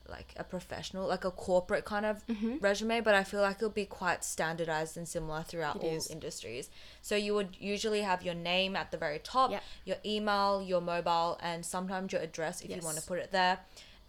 [0.08, 2.56] like a professional, like a corporate kind of Mm-hmm.
[2.60, 6.08] resume, but I feel like it'll be quite standardized and similar throughout It all is.
[6.10, 6.68] industries.
[7.00, 9.62] So you would usually have your name at the very top, Yep.
[9.84, 13.60] your email, your mobile, and sometimes your address if you want to put it there.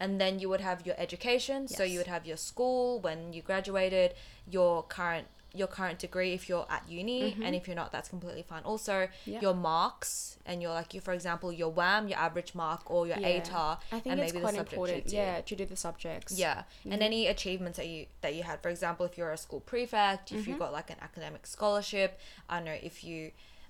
[0.02, 1.68] And then you would have your education.
[1.68, 4.10] So you would have your school when you graduated,
[4.56, 8.42] your current your current degree if you're at uni, and if you're not, that's completely
[8.52, 8.62] fine.
[8.72, 9.30] Also, Mm-hmm.
[9.32, 9.40] Yeah.
[9.44, 13.18] your marks and your like you for example your WAM, your average mark, or your
[13.18, 13.28] Yeah.
[13.40, 16.32] ATAR, I think and it's maybe quite the subject important, yeah, to do the subjects.
[16.44, 16.58] Yeah,
[16.92, 18.56] and any achievements that you that you had.
[18.64, 22.10] For example, if you're a school prefect, if you got like an academic scholarship,
[22.48, 23.20] I don't know if you,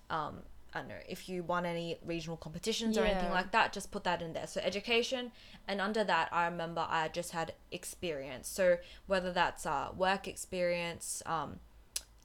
[0.09, 0.35] um,
[0.75, 3.73] I don't know if you won any regional competitions or anything like that.
[3.73, 4.47] Just put that in there.
[4.47, 5.33] So education,
[5.69, 8.49] and under that, I remember I just had experience.
[8.49, 11.61] So whether that's uh, work experience, um.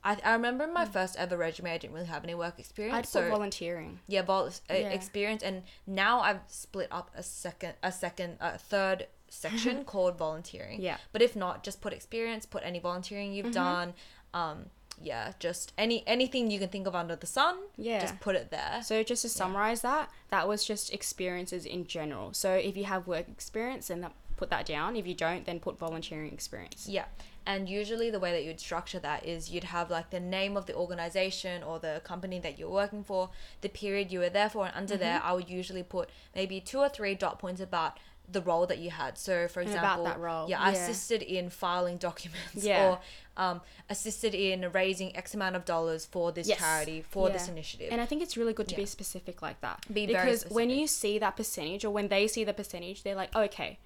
[0.04, 2.96] I, I remember in my first ever resume, I didn't really have any work experience.
[2.96, 4.00] I'd so volunteering.
[4.08, 4.90] yeah, vol- uh, Yeah.
[4.92, 10.82] experience, and now I've split up a second, a second, a third section called volunteering.
[10.82, 10.98] Yeah.
[11.12, 13.96] But if not, just put experience, put any volunteering you've done.
[14.36, 14.68] Um,
[15.02, 17.58] yeah, just any anything you can think of under the sun.
[17.78, 18.02] Yeah.
[18.02, 18.82] Just put it there.
[18.84, 22.34] So just to summarize that, that was just experiences in general.
[22.34, 24.96] So if you have work experience, then that, put that down.
[24.96, 26.88] If you don't, then put volunteering experience.
[26.90, 27.06] Yeah.
[27.46, 30.66] And usually the way that you'd structure that is you'd have like the name of
[30.66, 33.30] the organization or the company that you're working for,
[33.62, 35.28] the period you were there for, and under there Mm-hmm.
[35.28, 38.90] I would usually put maybe two or three dot points about the role that you
[38.90, 39.18] had.
[39.18, 40.78] So for example, about that role, yeah, I yeah.
[40.78, 42.84] assisted in filing documents Yeah.
[42.90, 43.00] or
[43.38, 46.58] um, assisted in raising X amount of dollars for this Yes.
[46.60, 47.90] charity, for this initiative.
[47.92, 48.82] And I think it's really good to Yeah.
[48.82, 49.86] be specific like that.
[49.94, 53.16] Be very because when you see that percentage or when they see the percentage, they're
[53.16, 53.78] like, okay,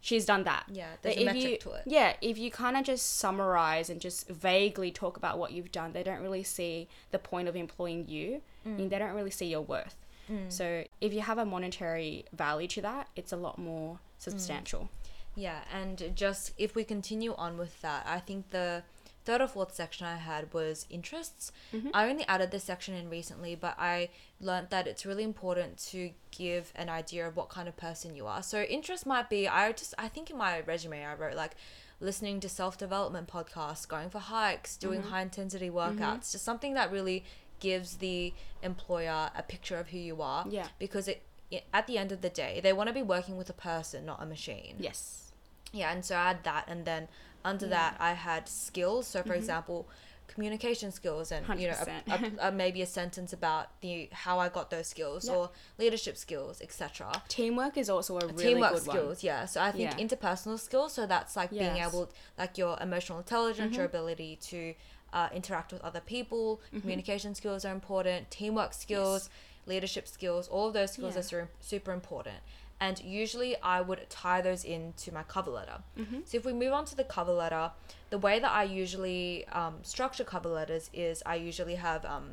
[0.00, 0.64] she's done that.
[0.70, 1.82] Yeah, But there's a if metric you, to it.
[1.86, 5.92] Yeah, if you kind of just summarize and just vaguely talk about what you've done,
[5.92, 8.78] they don't really see the point of employing you Mm.
[8.80, 9.96] and they don't really see your worth.
[10.30, 10.50] Mm.
[10.50, 13.98] So if you have a monetary value to that, it's a lot more mm.
[14.18, 14.88] substantial.
[15.34, 18.82] Yeah, and just if we continue on with that, I think the
[19.26, 21.52] third or fourth section I had was interests.
[21.74, 21.90] Mm-hmm.
[21.92, 24.08] I only added this section in recently, but I
[24.40, 28.26] learned that it's really important to give an idea of what kind of person you
[28.26, 28.42] are.
[28.42, 31.56] So interest might be I just I think in my resume I wrote like
[31.98, 35.10] listening to self-development podcasts, going for hikes, doing mm-hmm.
[35.10, 36.32] high intensity workouts, mm-hmm.
[36.32, 37.24] just something that really
[37.60, 40.68] gives the employer a picture of who you are Yeah.
[40.78, 43.48] because it, it at the end of the day, they want to be working with
[43.50, 44.76] a person, not a machine.
[44.78, 45.32] Yes.
[45.72, 47.08] yeah, and so I had that, and then
[47.44, 49.06] under that I had skills.
[49.06, 49.88] So, for example,
[50.28, 51.76] communication skills, and you know,
[52.08, 55.34] a, a, a, maybe a sentence about the how I got those skills Yeah.
[55.34, 57.12] or leadership skills, etc.
[57.28, 59.46] Teamwork is also a really Teamwork good skills, yeah.
[59.46, 59.96] So I think Yeah.
[60.04, 60.92] interpersonal skills.
[60.94, 61.88] So that's like being Yes.
[61.88, 61.96] Mm-hmm.
[61.96, 64.74] able, like your emotional intelligence, your ability to
[65.16, 66.60] uh, interact with other people.
[66.82, 68.30] Communication skills are important.
[68.38, 69.30] Teamwork skills,
[69.72, 71.20] leadership skills, all of those skills Yeah.
[71.20, 72.38] are super, super important.
[72.78, 75.78] And usually I would tie those into my cover letter.
[75.98, 76.18] Mm-hmm.
[76.26, 77.70] So if we move on to the cover letter,
[78.10, 82.26] the way that I usually um, structure cover letters is I usually have um,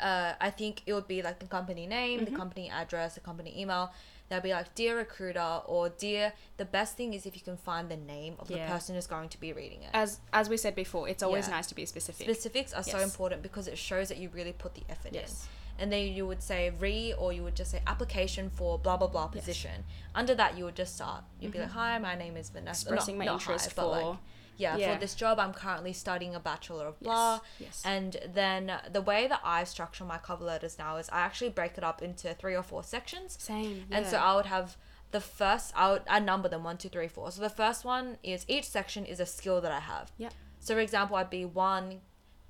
[0.00, 2.30] uh, I think it would be like the company name, Mm-hmm.
[2.32, 3.90] the company address, the company email.
[4.28, 6.32] They'll be like, Dear recruiter, or Dear.
[6.58, 9.28] The best thing is if you can find the name of the person who's going
[9.30, 9.90] to be reading it.
[9.94, 11.54] As as we said before, it's always Yeah.
[11.56, 12.26] nice to be specific.
[12.28, 15.30] Specifics are so important because it shows that you really put the effort Yes.
[15.44, 15.48] in.
[15.80, 19.06] And then you would say re, or you would just say application for blah blah
[19.06, 19.84] blah position.
[20.14, 21.22] Under that, you would just start.
[21.40, 22.84] You'd be like, Hi, my name is Vanessa.
[22.84, 22.94] Mm-hmm.
[22.94, 24.18] Expressing my interest but like, for-
[24.58, 24.92] yeah, Yeah.
[24.94, 27.40] for this job, I'm currently studying a bachelor of blah.
[27.58, 27.82] yes.
[27.86, 31.78] And then the way that I structure my cover letters now is I actually break
[31.78, 33.36] it up into three or four sections.
[33.40, 33.86] Same.
[33.90, 34.18] And so.
[34.18, 34.76] I would have
[35.12, 37.30] the first, I would I number them one, two, three, four.
[37.30, 40.12] So the first one is each section is a skill that I have.
[40.18, 40.34] Yep.
[40.60, 42.00] So for example, I'd be one,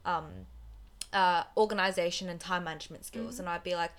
[0.05, 0.27] um,
[1.13, 3.41] uh, organization and time management skills, Mm-hmm.
[3.43, 3.93] and I'd be like,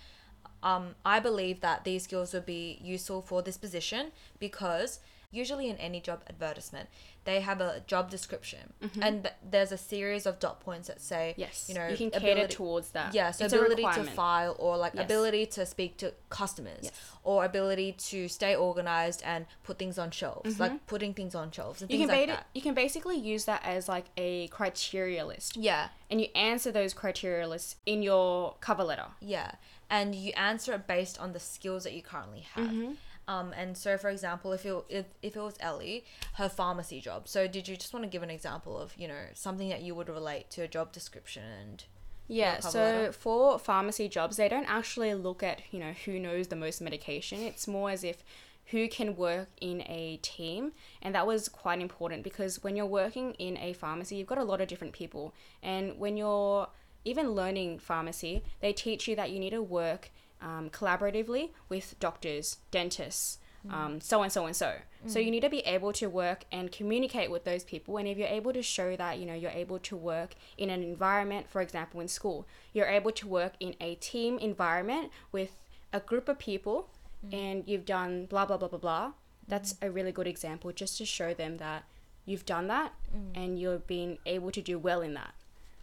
[0.61, 4.99] um, I believe that these skills would be useful for this position because
[5.31, 6.89] usually in any job advertisement
[7.25, 11.19] they have a job description and th- there's a series of dot points that say
[11.33, 11.41] Mm-hmm.
[11.41, 11.65] Yes.
[11.69, 13.13] you know you can cater ability- towards that.
[13.13, 15.05] yeah, so ability to file or like Yes.
[15.05, 16.93] ability to speak to customers Yes.
[17.23, 21.81] or ability to stay organized and put things on shelves, like putting things on shelves
[21.81, 22.01] and Mm-hmm.
[22.01, 25.55] You things can like it, you can basically use that as like a criteria list.
[25.57, 29.07] Yeah, And you answer those criteria lists in your cover letter.
[29.19, 29.51] yeah,
[29.89, 32.67] and you answer it based on the skills that you currently have.
[32.69, 32.93] Mm-hmm.
[33.29, 37.27] Um, and so, for example, if it if, if it was Ellie, her pharmacy job.
[37.27, 39.93] So, did you just want to give an example of you know something that you
[39.93, 41.83] would relate to a job description and
[42.27, 43.11] Yeah, so letter.
[43.11, 47.39] for pharmacy jobs, they don't actually look at, you know, who knows the most medication.
[47.41, 48.23] It's more as if
[48.71, 50.71] who can work in a team.
[51.01, 54.43] And that was quite important because when you're working in a pharmacy, you've got a
[54.43, 55.33] lot of different people.
[55.61, 56.67] And when you're
[57.05, 62.57] even learning pharmacy, they teach you that you need to work um, collaboratively with doctors,
[62.71, 63.73] dentists, mm.
[63.73, 64.75] um, so and so and so.
[65.07, 65.25] So mm.
[65.25, 67.97] you need to be able to work and communicate with those people.
[67.97, 70.83] And if you're able to show that, you know, you're able to work in an
[70.83, 75.57] environment, for example, in school, you're able to work in a team environment with
[75.93, 76.89] a group of people
[77.25, 77.33] mm.
[77.33, 79.11] and you've done blah, blah, blah, blah, blah.
[79.47, 81.85] That's a really good example just to show them that
[82.25, 82.93] you've done that
[83.33, 85.33] and you're being able to do well in that.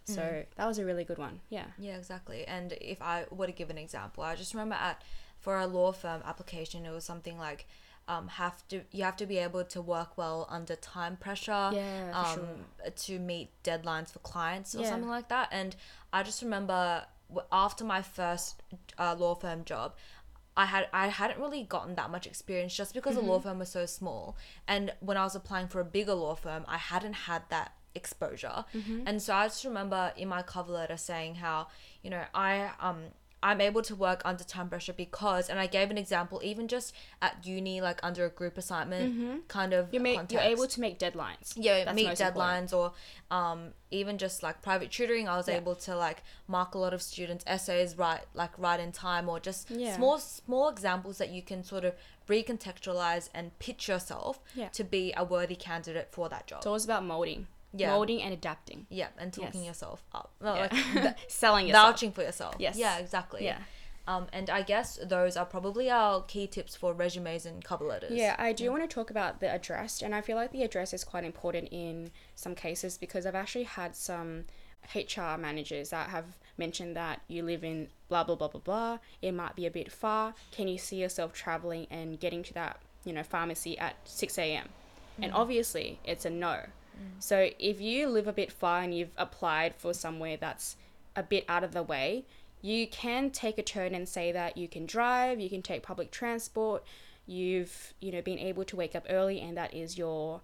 [0.07, 1.41] So that was a really good one.
[1.49, 1.65] Yeah.
[1.77, 2.45] Yeah, exactly.
[2.45, 5.03] And if I were to give an example, I just remember at
[5.39, 7.67] for a law firm application, it was something like
[8.07, 11.71] um, have to you have to be able to work well under time pressure.
[11.73, 12.91] Yeah, um, sure.
[12.95, 14.91] to meet deadlines for clients or Yeah.
[14.91, 15.49] something like that.
[15.51, 15.75] And
[16.13, 17.03] I just remember
[17.51, 18.63] after my first
[18.97, 19.93] uh, law firm job.
[20.59, 23.29] I had I hadn't really gotten that much experience just because the Mm-hmm.
[23.29, 24.35] law firm was so small,
[24.67, 28.63] and when I was applying for a bigger law firm, I hadn't had that exposure,
[28.73, 29.01] Mm-hmm.
[29.07, 31.67] and so I just remember in my cover letter saying how
[32.03, 32.99] you know I um
[33.49, 36.87] I'm able to work under time pressure because, and I gave an example even just
[37.21, 39.93] at uni like under a group assignment kind of Mm-hmm.
[39.95, 41.53] You make, you're able to make deadlines.
[41.55, 42.71] yeah That's meet most important.
[42.71, 42.85] deadlines or
[43.39, 43.59] um
[43.99, 45.57] even just like private tutoring I was Yeah.
[45.61, 49.37] able to like mark a lot of students essays right like right in time or
[49.49, 49.95] just Yeah.
[49.97, 51.93] small small examples that you can sort of
[52.51, 54.69] recontextualize and pitch yourself Yeah.
[54.69, 57.47] to be a worthy candidate for that job It's always about molding.
[57.77, 57.91] Yeah.
[57.91, 58.85] Molding and adapting.
[58.89, 59.67] yeah and talking Yes.
[59.67, 60.67] yourself up no, Yeah.
[61.05, 61.87] like Selling yourself.
[61.87, 62.75] vouching for yourself Yes.
[62.77, 63.59] yeah exactly Yeah.
[64.07, 68.11] um and I guess those are probably our key tips for resumes and cover letters
[68.11, 70.93] Yeah, I do want to talk about the address, and I feel like the address
[70.93, 74.45] is quite important in some cases because I've actually had some
[74.95, 76.25] HR managers that have
[76.57, 78.97] mentioned that you live in blah blah blah blah blah.
[79.21, 80.33] It might be a bit far.
[80.51, 84.69] Can you see yourself traveling and getting to that you know pharmacy at six a.m.
[85.21, 86.57] And obviously, it's a no.
[86.97, 87.23] Mm.
[87.23, 90.75] So if you live a bit far and you've applied for somewhere that's
[91.15, 92.25] a bit out of the way,
[92.61, 96.11] you can take a turn and say that you can drive, you can take public
[96.11, 96.83] transport,
[97.25, 100.41] you've you know been able to wake up early and that is your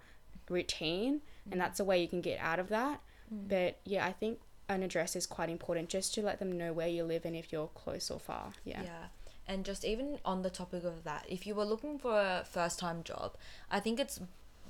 [0.50, 3.02] routine and that's a way you can get out of that.
[3.34, 3.50] Mm.
[3.50, 4.40] But yeah, I think
[4.70, 7.52] an address is quite important just to let them know where you live and if
[7.52, 8.54] you're close or far.
[8.64, 8.84] Yeah.
[8.84, 9.06] Yeah.
[9.48, 12.80] And just even on the topic of that, if you were looking for a first
[12.80, 13.36] time job,
[13.70, 14.20] I think it's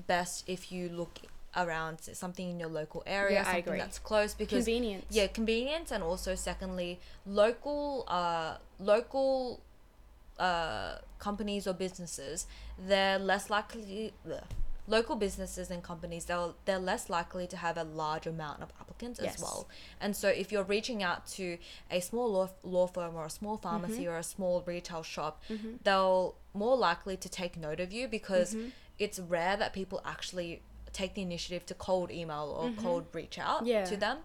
[0.08, 1.20] best if you look
[1.56, 3.80] around something in your local area, Yeah, I something agree.
[3.80, 5.06] that's close because Convenience.
[5.10, 9.62] yeah, convenience and also secondly, local uh local
[10.40, 12.48] uh companies or businesses,
[12.88, 14.42] they're less likely bleh.
[14.88, 19.20] local businesses and companies they'll they're less likely to have a large amount of applicants
[19.22, 19.36] Yes.
[19.36, 19.68] as well
[20.02, 21.58] and so if you're reaching out to
[21.90, 25.42] a small law, law firm or a small pharmacy or a small retail shop
[25.86, 28.58] they'll more likely to take note of you because
[29.00, 30.62] it's rare that people actually
[30.94, 32.82] take the initiative to cold email or mm-hmm.
[32.82, 33.86] cold reach out Yeah.
[33.86, 34.20] to them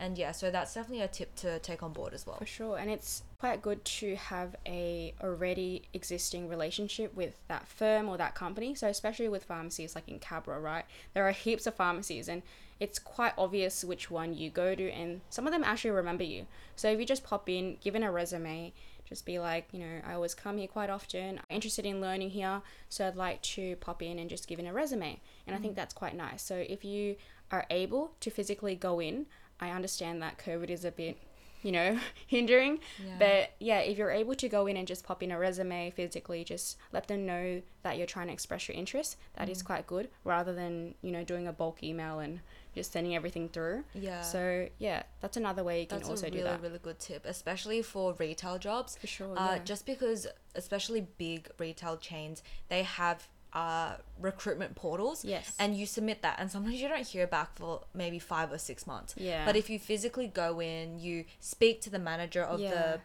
[0.00, 2.78] and yeah so that's definitely a tip to take on board as well For sure,
[2.78, 8.34] and it's quite good to have a already existing relationship with that firm or that
[8.34, 8.74] company.
[8.74, 10.84] So especially with pharmacies like in Cabra, right?
[11.14, 12.42] There are heaps of pharmacies and
[12.80, 16.46] it's quite obvious which one you go to and some of them actually remember you.
[16.76, 18.72] So if you just pop in, given a resume,
[19.08, 21.38] just be like, you know, I always come here quite often.
[21.38, 24.66] I'm interested in learning here, so I'd like to pop in and just give in
[24.66, 25.18] a resume.
[25.46, 25.76] And I think mm.
[25.76, 26.42] that's quite nice.
[26.42, 27.16] So if you
[27.50, 29.26] are able to physically go in,
[29.60, 31.16] I understand that COVID is a bit,
[31.62, 32.80] you know, hindering.
[33.04, 33.14] Yeah.
[33.18, 36.44] But yeah, if you're able to go in and just pop in a resume physically,
[36.44, 39.16] just let them know that you're trying to express your interest.
[39.36, 42.40] That is quite good, rather than you know doing a bulk email and
[42.74, 43.82] just sending everything through.
[43.94, 46.62] yeah So yeah, that's another way you can That's also a do really, that.
[46.62, 48.96] really good tip, especially for retail jobs.
[49.00, 49.58] For sure, Uh, yeah.
[49.64, 55.24] Just because, especially big retail chains, they have uh, recruitment portals.
[55.24, 55.54] Yes.
[55.58, 58.86] And you submit that, and sometimes you don't hear back for maybe five or six
[58.86, 59.14] months.
[59.16, 59.44] Yeah.
[59.46, 62.70] But if you physically go in, you speak to the manager of Yeah.
[62.70, 63.00] the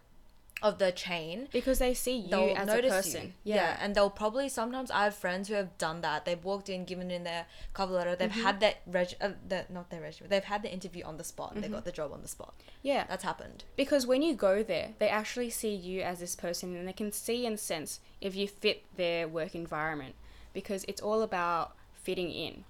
[0.62, 1.50] of the chain.
[1.52, 3.34] because they see you They'll as a notice person.
[3.44, 3.56] you.
[3.56, 3.76] Yeah.
[3.82, 6.24] and they'll probably sometimes I have friends who have done that.
[6.24, 8.16] They've walked in, given in their cover letter.
[8.16, 8.42] They've Mm-hmm.
[8.44, 10.30] had that reg, uh, the, not their resume.
[10.30, 11.56] They've had the interview on the spot.
[11.56, 11.74] They Mm-hmm.
[11.74, 12.54] got the job on the spot.
[12.82, 13.04] yeah.
[13.10, 13.66] That's happened.
[13.76, 17.12] Because when you go there, they actually see you as this person and they can
[17.12, 20.16] see and sense if you fit their work environment.
[20.54, 22.64] Because it's all about fitting in.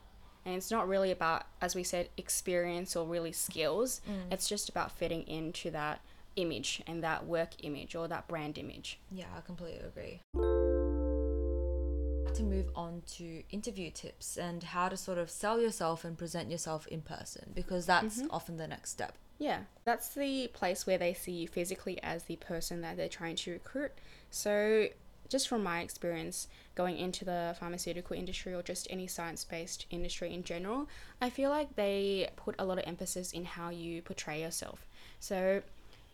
[0.46, 4.02] And it's not really about, as we said, experience or really skills.
[4.10, 4.34] Mm.
[4.34, 6.02] It's just about fitting into that
[6.36, 9.00] image and that work image or that brand image.
[9.12, 10.19] Yeah, I completely agree.
[12.34, 16.50] To move on to interview tips and how to sort of sell yourself and present
[16.50, 18.32] yourself in person because that's mm-hmm.
[18.32, 19.15] often the next step.
[19.38, 23.36] Yeah, that's the place where they see you physically as the person that they're trying
[23.38, 23.91] to recruit.
[24.30, 24.88] So,
[25.34, 30.32] just from my experience going into the pharmaceutical industry or just any science based industry
[30.32, 30.88] in general,
[31.19, 34.86] I feel like they put a lot of emphasis in how you portray yourself.
[35.19, 35.63] So,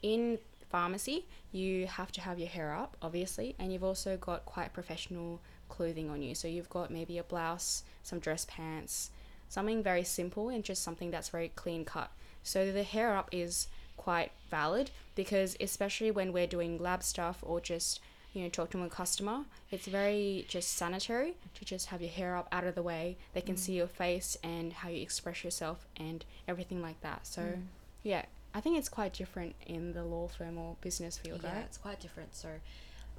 [0.01, 4.71] in pharmacy, you have to have your hair up, obviously, and you've also got quite
[4.71, 6.33] professional clothing on you.
[6.33, 9.11] So, you've got maybe a blouse, some dress pants,
[9.49, 12.09] something very simple and just something that's very clean cut.
[12.41, 17.59] So the hair up is quite valid because especially when we're doing lab stuff or
[17.59, 17.99] just
[18.33, 22.35] you know talk to a customer, it's very just sanitary to just have your hair
[22.37, 23.17] up out of the way.
[23.33, 27.25] They can see your face and how you express yourself and everything like that.
[27.27, 27.57] So
[28.03, 31.65] yeah, I think it's quite different in the law firm or business field, Yeah, right?
[31.65, 32.35] it's quite different.
[32.35, 32.49] So,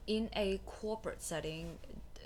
[0.06, 1.78] in a corporate setting,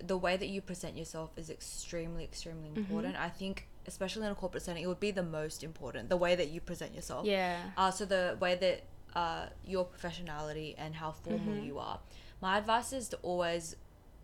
[0.06, 2.78] the way that you present yourself is extremely, extremely Mm-hmm.
[2.78, 3.16] important.
[3.16, 6.08] I think, especially in a corporate setting, it would be the most important.
[6.08, 7.26] The way that you present yourself.
[7.26, 7.60] Yeah.
[7.76, 8.82] Uh, so the way that
[9.18, 11.66] uh, your professionality and how formal Mm-hmm.
[11.66, 11.98] you are.
[12.40, 13.76] My advice is to always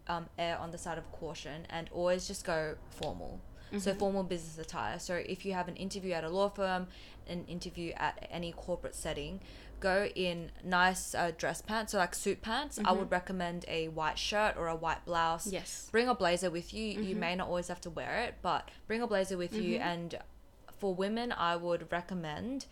[0.09, 3.40] um, err on the side of caution and always just go formal.
[3.68, 3.79] Mm-hmm.
[3.79, 4.99] So formal business attire.
[4.99, 6.88] So if you have an interview at a law firm,
[7.29, 9.40] an interview at any corporate setting,
[9.79, 12.81] go in nice uh, dress pants, so like suit pants.
[12.85, 15.46] I would recommend a white shirt or a white blouse.
[15.46, 15.55] Mm-hmm.
[15.55, 15.88] Yes.
[15.92, 17.01] Bring a blazer with you.
[17.01, 19.77] You may not always have to wear it, but bring a blazer with you.
[19.77, 20.18] And
[20.79, 22.66] for women, I would recommend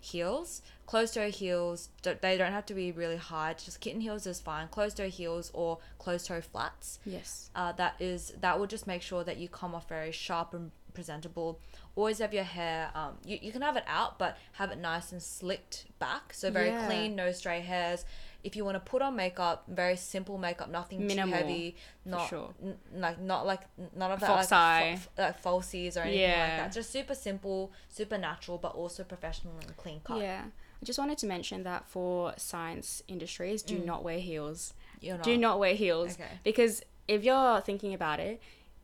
[0.00, 1.88] heels, closed toe heels.
[2.02, 3.54] Don't, they don't have to be really high.
[3.54, 4.68] Just kitten heels is fine.
[4.68, 6.98] Closed toe heels or closed toe flats.
[7.04, 7.50] Yes.
[7.54, 10.70] Uh, that is that will just make sure that you come off very sharp and
[10.98, 11.60] presentable.
[11.94, 12.90] Always have your hair.
[12.94, 16.32] Um, you, you can have it out, but have it nice and slicked back.
[16.34, 16.86] So very Yeah.
[16.86, 18.04] clean, no stray hairs.
[18.42, 21.76] If you want to put on makeup, very simple makeup, nothing Minimal, too heavy.
[22.04, 22.50] Not sure.
[22.62, 23.62] n- like not like
[23.96, 24.90] none of that Fox like, eye.
[24.94, 26.48] f- like falsies or anything Yeah.
[26.48, 26.72] like that.
[26.72, 30.20] Just super simple, super natural, but also professional and clean cut.
[30.20, 30.44] Yeah.
[30.80, 34.74] I just wanted to mention that for science industries, do not wear heels.
[35.00, 35.24] You're not.
[35.24, 36.12] Do not wear heels.
[36.14, 36.38] Okay.
[36.44, 38.40] Because if you're thinking about it,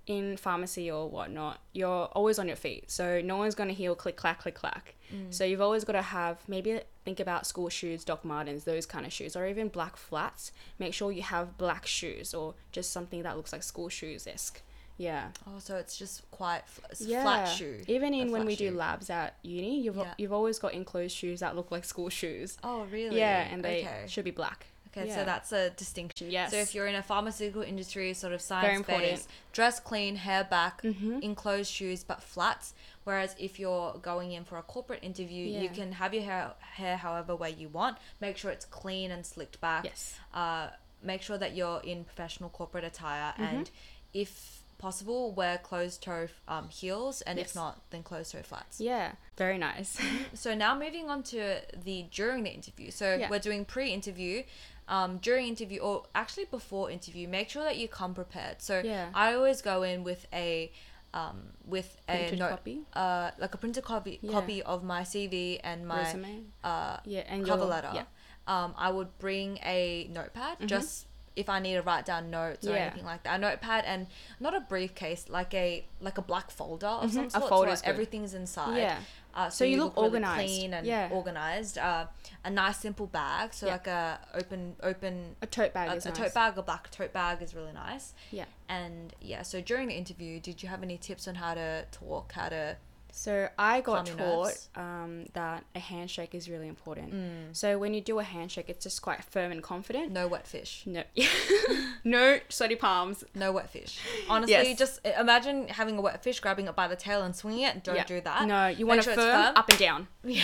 [0.07, 2.90] in pharmacy or whatnot, you're always on your feet.
[2.90, 4.95] So no one's going to heel click, clack, click, clack.
[5.12, 5.33] Mm.
[5.33, 9.07] So you've always got to have maybe think about school shoes, Doc Martens, those kind
[9.07, 10.52] of shoes, or even black flats.
[10.79, 14.61] Make sure you have black shoes or just something that looks like school shoes esque.
[14.96, 15.29] Yeah.
[15.46, 17.23] Oh, so it's just quite it's Yeah.
[17.23, 17.83] flat shoe.
[17.88, 20.15] Even in when we do labs at uni, you've Yeah.
[20.19, 22.57] you've always got enclosed shoes that look like school shoes.
[22.63, 23.19] Oh, really?
[23.19, 24.05] Yeah, and they okay.
[24.07, 24.67] should be black.
[24.97, 25.17] Okay, Yeah.
[25.17, 26.31] so that's a distinction.
[26.31, 26.51] Yes.
[26.53, 30.83] So if you're in a pharmaceutical industry, sort of science based, dress clean, hair back,
[30.83, 31.19] Mm-hmm.
[31.23, 32.75] enclosed shoes, but flats.
[33.05, 36.97] Whereas if you're going in for a corporate interview, you can have your hair, hair
[36.97, 37.99] however way you want.
[38.21, 39.85] Make sure it's clean and slicked back.
[39.85, 40.15] Yes.
[40.33, 40.69] Uh,
[41.03, 43.42] make sure that you're in professional corporate attire, Mm-hmm.
[43.57, 43.71] and
[44.15, 47.51] if possible, wear closed toe um, heels, and Yes.
[47.51, 48.81] if not, then closed toe flats.
[48.81, 49.99] Yeah, very nice.
[50.35, 52.90] So now moving on to the during the interview.
[52.90, 53.31] So Yeah.
[53.31, 54.42] we're doing pre-interview,
[54.88, 57.26] um, during interview, or actually before interview.
[57.28, 58.60] Make sure that you come prepared.
[58.62, 59.10] So Yeah.
[59.14, 60.70] I always go in with a,
[61.14, 62.80] um, with a Printed note, copy?
[62.94, 64.32] uh, like a printed copy Yeah.
[64.32, 66.42] copy of my CV and my Resume.
[66.62, 67.90] uh Yeah, and cover your- letter.
[67.94, 68.04] Yeah.
[68.46, 71.06] Um, I would bring a notepad just
[71.37, 72.76] if I need to write down notes or Mm-hmm.
[72.76, 72.82] Yeah.
[72.87, 73.35] anything like that.
[73.37, 74.06] A notepad and
[74.40, 77.78] not a briefcase, like a like a black folder of some Mhm, a sort.
[77.78, 78.76] so everything's inside.
[78.78, 78.98] Yeah.
[79.37, 80.44] Uh, so, So you look look, really organised.
[80.44, 81.08] clean and Yeah.
[81.10, 81.76] organized.
[81.76, 82.06] Uh,
[82.44, 83.72] a nice simple bag, so Yeah.
[83.72, 86.18] like a open open A tote bag a, is a nice.
[86.18, 88.14] tote bag, a black tote bag is really nice.
[88.30, 88.44] Yeah.
[88.68, 92.30] And yeah, so during the interview, did you have any tips on how to talk,
[92.32, 92.76] how to
[93.17, 97.15] So I got taught um, that a handshake is really important.
[97.15, 97.56] Mm.
[97.56, 100.10] So when you do a handshake, it's just quite firm and confident.
[100.10, 100.83] no wet fish?
[100.85, 101.04] No,
[102.04, 103.23] no sweaty palms.
[103.35, 104.00] No wet fish.
[104.29, 104.79] Honestly, Yes.
[104.79, 107.85] just imagine having a wet fish, grabbing it by the tail and swinging it.
[107.85, 108.04] Don't Yeah.
[108.04, 108.46] do that.
[108.48, 109.56] No, you Make want sure firm, firm.
[109.56, 110.08] up and down.
[110.25, 110.42] Yeah.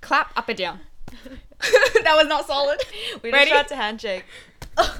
[0.00, 0.80] Clap up and down.
[1.68, 2.80] that was not solid.
[3.22, 3.48] We Ready?
[3.50, 4.24] just tried to handshake.
[4.76, 4.98] oh,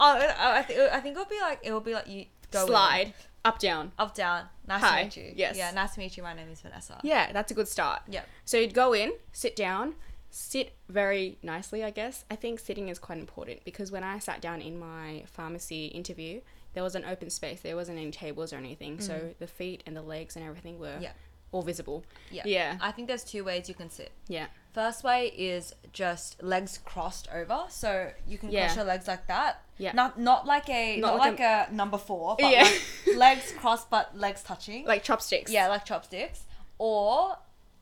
[0.00, 3.14] I I think I think it'll be like it'll be like you go in, Slide
[3.44, 3.92] up down.
[3.98, 4.44] up down.
[4.72, 4.98] Nice Hi.
[4.98, 5.32] to meet you.
[5.36, 5.56] Yes.
[5.56, 5.70] Yeah.
[5.72, 6.22] Nice to meet you.
[6.22, 6.98] My name is Vanessa.
[7.02, 8.00] Yeah, that's a good start.
[8.08, 8.26] Yep.
[8.46, 9.94] So you'd go in, sit down,
[10.30, 12.24] sit very nicely, I guess.
[12.30, 16.40] I think sitting is quite important because when I sat down in my pharmacy interview,
[16.72, 17.60] there was an open space.
[17.60, 18.98] There wasn't any tables or anything.
[18.98, 19.38] So mm.
[19.38, 21.12] the feet and the legs and everything were Yeah.
[21.52, 22.04] all visible.
[22.30, 22.44] Yeah.
[22.46, 22.78] Yeah.
[22.80, 24.10] I think there's two ways you can sit.
[24.26, 24.46] Yeah.
[24.72, 28.66] First way is just legs crossed over, so you can Yeah.
[28.66, 29.60] cross your legs like that.
[29.76, 29.92] Yeah.
[29.92, 32.62] Not not like a Not not, like like, a, number four, but Yeah.
[32.62, 32.82] like
[33.16, 34.86] legs crossed but legs touching.
[34.86, 35.50] Like chopsticks.
[35.50, 36.44] yeah, like chopsticks.
[36.78, 37.36] Or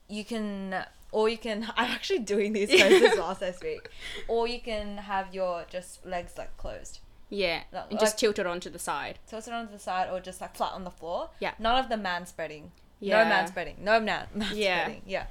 [0.09, 3.88] you can or you can I'm actually doing these poses whilst I speak.
[4.26, 6.99] Or you can have your just legs like closed.
[7.28, 7.61] Yeah.
[7.72, 9.20] No, and just like- tilt it onto the side.
[9.28, 11.30] Tilt it onto the side or just like flat on the floor.
[11.38, 11.53] Yeah.
[11.61, 12.72] None of the man spreading.
[12.99, 13.22] Yeah.
[13.22, 13.76] No man spreading.
[13.80, 14.82] No man, man Yeah.
[14.82, 15.03] spreading.
[15.07, 15.26] Yeah.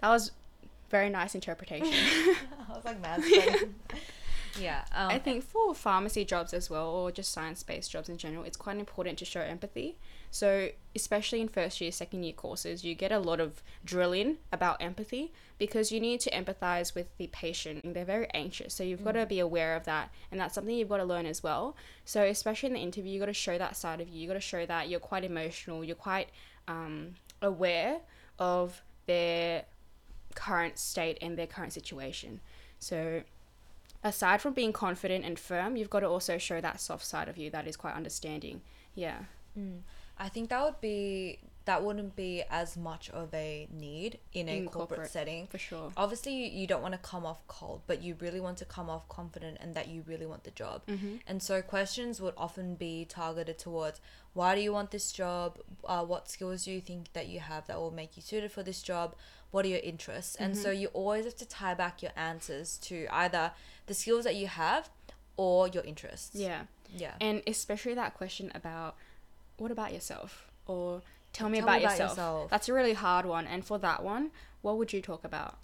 [0.00, 0.30] That was
[0.92, 1.88] very nice interpretation.
[2.68, 3.74] I was like spreading.
[4.60, 4.84] yeah.
[4.94, 8.44] Um, I think for pharmacy jobs as well, or just science based jobs in general,
[8.44, 9.96] it's quite important to show empathy.
[10.30, 14.36] So, especially in first year, second year courses, you get a lot of drill in
[14.52, 17.84] about empathy because you need to empathize with the patient.
[17.84, 20.74] And they're very anxious, so you've got to be aware of that, and that's something
[20.76, 21.74] you've got to learn as well.
[22.04, 24.20] So, especially in the interview, you got to show that side of you.
[24.20, 26.28] You got to show that you're quite emotional, you're quite
[26.68, 27.98] um, aware
[28.38, 29.64] of their
[30.34, 32.40] current state and their current situation.
[32.78, 33.22] So,
[34.02, 37.36] aside from being confident and firm, you've got to also show that soft side of
[37.36, 38.62] you that is quite understanding.
[38.94, 39.18] Yeah.
[40.18, 44.56] I think that would be that wouldn't be as much of a need in a
[44.56, 45.46] In corporate, corporate, setting.
[45.46, 45.92] For sure.
[45.96, 48.90] Obviously, you, you don't want to come off cold, but you really want to come
[48.90, 50.82] off confident and that you really want the job.
[50.88, 51.16] Mm-hmm.
[51.26, 54.00] And so, questions would often be targeted towards
[54.34, 55.58] why do you want this job?
[55.84, 58.62] Uh, what skills do you think that you have that will make you suited for
[58.62, 59.14] this job?
[59.52, 60.34] What are your interests?
[60.36, 60.62] And Mm-hmm.
[60.62, 63.52] so, you always have to tie back your answers to either
[63.86, 64.90] the skills that you have
[65.36, 66.34] or your interests.
[66.34, 66.62] Yeah.
[66.94, 67.12] Yeah.
[67.20, 68.96] And especially that question about
[69.58, 70.50] what about yourself?
[70.66, 72.10] Or tell me, Tell about, me about yourself.
[72.10, 72.50] yourself.
[72.50, 73.46] That's a really hard one.
[73.46, 74.30] And for that one,
[74.62, 75.58] what would you talk about?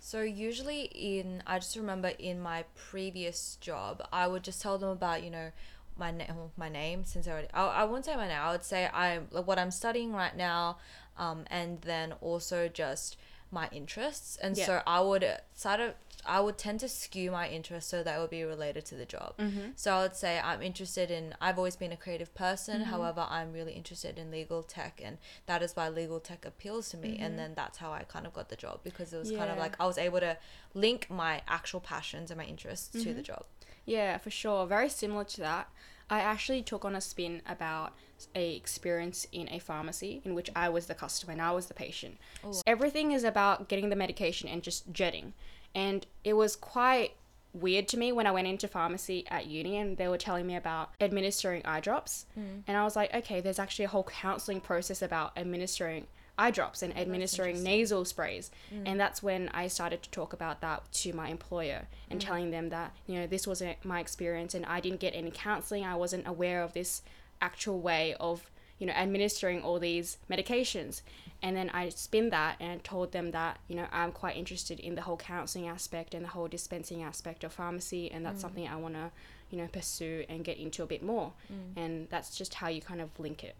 [0.00, 4.90] So usually in I just remember in my previous job, I would just tell them
[4.90, 5.50] about you know
[5.96, 8.38] my name my name since I already I, I wouldn't say my name.
[8.38, 10.76] I would say I'm like what I'm studying right now,
[11.16, 13.16] um, and then also just
[13.50, 14.36] my interests.
[14.36, 14.66] And Yeah.
[14.66, 15.94] so I would sort of
[16.26, 19.34] I would tend to skew my interests so that would be related to the job.
[19.38, 19.72] Mm-hmm.
[19.76, 21.34] So I would say I'm interested in.
[21.40, 22.82] I've always been a creative person.
[22.82, 26.96] However, I'm really interested in legal tech, and that is why legal tech appeals to
[26.96, 27.18] me.
[27.20, 29.58] And then that's how I kind of got the job because it was kind of
[29.58, 30.38] like I was able to
[30.72, 33.44] link my actual passions and my interests to the job.
[33.84, 34.66] Yeah, for sure.
[34.66, 35.68] Very similar to that.
[36.10, 37.92] I actually took on a spin about
[38.34, 41.74] a experience in a pharmacy in which I was the customer and I was the
[41.74, 42.16] patient.
[42.50, 45.32] So everything is about getting the medication and just jetting.
[45.74, 47.14] And it was quite
[47.52, 50.56] weird to me when I went into pharmacy at uni and they were telling me
[50.56, 52.26] about administering eye drops.
[52.34, 52.60] Hmm.
[52.66, 56.06] And I was like, okay, there's actually a whole counseling process about administering
[56.36, 58.50] eye drops and administering nasal sprays.
[58.74, 58.82] Mm.
[58.86, 62.24] And that's when I started to talk about that to my employer and mm.
[62.24, 65.84] telling them that, you know, this wasn't my experience and I didn't get any counseling.
[65.84, 67.02] I wasn't aware of this
[67.40, 71.02] actual way of, you know, administering all these medications.
[71.40, 74.96] And then I spin that and told them that, you know, I'm quite interested in
[74.96, 78.42] the whole counseling aspect and the whole dispensing aspect of pharmacy and that's mm.
[78.42, 79.12] something I want to,
[79.50, 81.32] you know, pursue and get into a bit more.
[81.76, 83.54] And that's just how you kind of link it.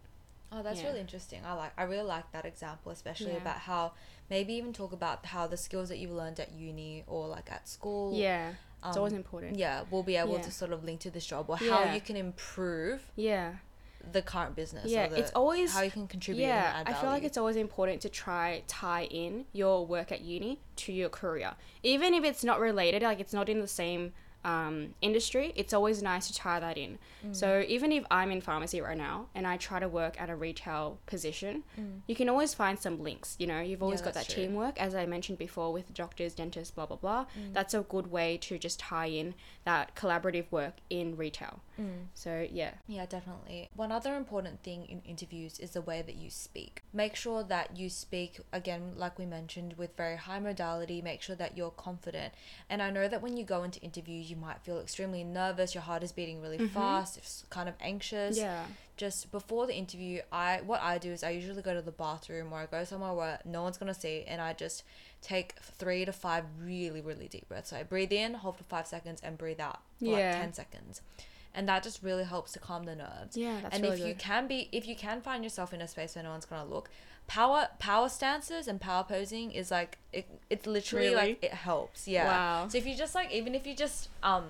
[0.56, 0.88] Oh, that's Yeah.
[0.88, 1.40] really interesting.
[1.44, 1.72] I like.
[1.76, 3.38] I really like that example, especially Yeah.
[3.38, 3.92] about how
[4.30, 7.68] maybe even talk about how the skills that you learned at uni or like at
[7.68, 8.14] school.
[8.14, 8.50] Yeah.
[8.86, 9.56] It's um, always important.
[9.56, 10.42] Yeah, we'll be able Yeah.
[10.42, 13.54] to sort of link to this job or how you can improve Yeah.
[14.12, 14.84] the current business.
[14.90, 16.42] Yeah, or the, it's always- how you can contribute.
[16.44, 20.60] yeah, I feel like it's always important to try tie in your work at uni
[20.76, 23.02] to your career, even if it's not related.
[23.02, 24.12] Like it's not in the same
[24.44, 25.52] um, industry.
[25.56, 26.98] It's always nice to tie that in.
[27.26, 27.34] Mm.
[27.34, 30.36] So even if I'm in pharmacy right now and I try to work at a
[30.36, 31.64] retail position,
[32.06, 33.36] you can always find some links.
[33.38, 34.34] You know, you've always got that Mm.
[34.34, 34.42] true.
[34.44, 37.26] teamwork, as I mentioned before, with doctors, dentists, blah blah blah.
[37.38, 37.52] Mm.
[37.54, 39.34] That's a good way to just tie in
[39.64, 41.60] that collaborative work in retail.
[41.80, 42.06] Mm.
[42.14, 43.68] So yeah, Yeah, definitely.
[43.74, 46.82] One other important thing in interviews is the way that you speak.
[46.92, 51.00] Make sure that you speak, again, like we mentioned, with very high modality.
[51.02, 52.34] Make sure that you're confident.
[52.68, 55.82] And I know that when you go into interviews, you might feel extremely nervous, your
[55.82, 56.74] heart is beating really mm-hmm.
[56.74, 58.36] fast, it's kind of anxious.
[58.36, 58.64] yeah.
[58.96, 62.52] Just before the interview, I what I do is I usually go to the bathroom
[62.52, 64.84] or I go somewhere where no one's gonna see and I just
[65.20, 67.70] take three to five really, really deep breaths.
[67.70, 70.12] So I breathe in, hold for five seconds, and breathe out for Yeah.
[70.12, 71.00] like ten seconds.
[71.56, 74.12] And that just really helps to calm the nerves Yeah, that's and really if you
[74.14, 74.18] good.
[74.22, 76.88] can be if you can find yourself in a space where no one's gonna look
[77.26, 81.16] power power stances and power posing is like it, it's literally Really?
[81.16, 82.68] like it helps yeah Wow.
[82.68, 84.44] so if you just like even if you just um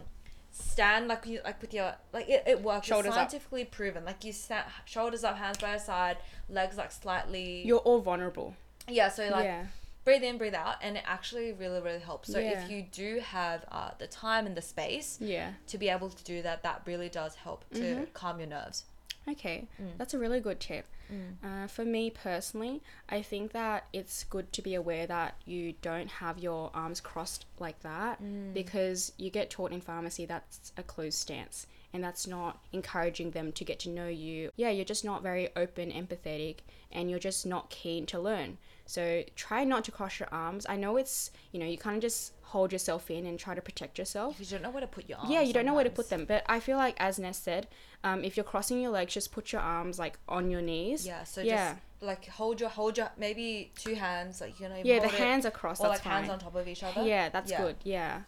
[0.50, 3.30] stand like you like with your like it, it works Shoulders it's up.
[3.30, 6.16] scientifically proven like you stand shoulders up hands by your side
[6.48, 8.54] legs like slightly You're all vulnerable.
[8.88, 9.66] yeah so like yeah.
[10.04, 12.62] breathe in breathe out and it actually really really helps so Yeah.
[12.64, 15.50] if you do have uh, the time and the space Yeah.
[15.68, 18.04] to be able to do that that really does help to Mm-hmm.
[18.14, 18.84] calm your nerves
[19.28, 19.96] Okay, mm.
[19.96, 20.86] that's a really good tip.
[21.12, 21.64] Mm.
[21.64, 26.08] Uh, for me personally, I think that it's good to be aware that you don't
[26.08, 28.52] have your arms crossed like that mm.
[28.52, 33.52] because you get taught in pharmacy that's a closed stance and that's not encouraging them
[33.52, 34.50] to get to know you.
[34.56, 36.56] Yeah, you're just not very open, empathetic,
[36.92, 38.58] and you're just not keen to learn.
[38.84, 40.66] So try not to cross your arms.
[40.68, 43.62] I know it's, you know, you kind of just hold yourself in and try to
[43.62, 44.34] protect yourself.
[44.34, 45.30] Because you don't know where to put your arms.
[45.30, 46.24] Yeah, you don't know where to put them.
[46.26, 47.68] But I feel like, as Ness said,
[48.02, 51.06] um, if you're crossing your legs, just put your arms like on your knees.
[51.06, 51.74] Yeah, so Yeah.
[51.74, 55.14] just like hold your hold your maybe two hands like you know Yeah, the hold
[55.14, 55.80] it, hands are crossed.
[55.80, 57.02] or like hands on top of each other.
[57.02, 57.62] Yeah, that's Yeah.
[57.62, 57.76] good.
[57.84, 58.22] Yeah.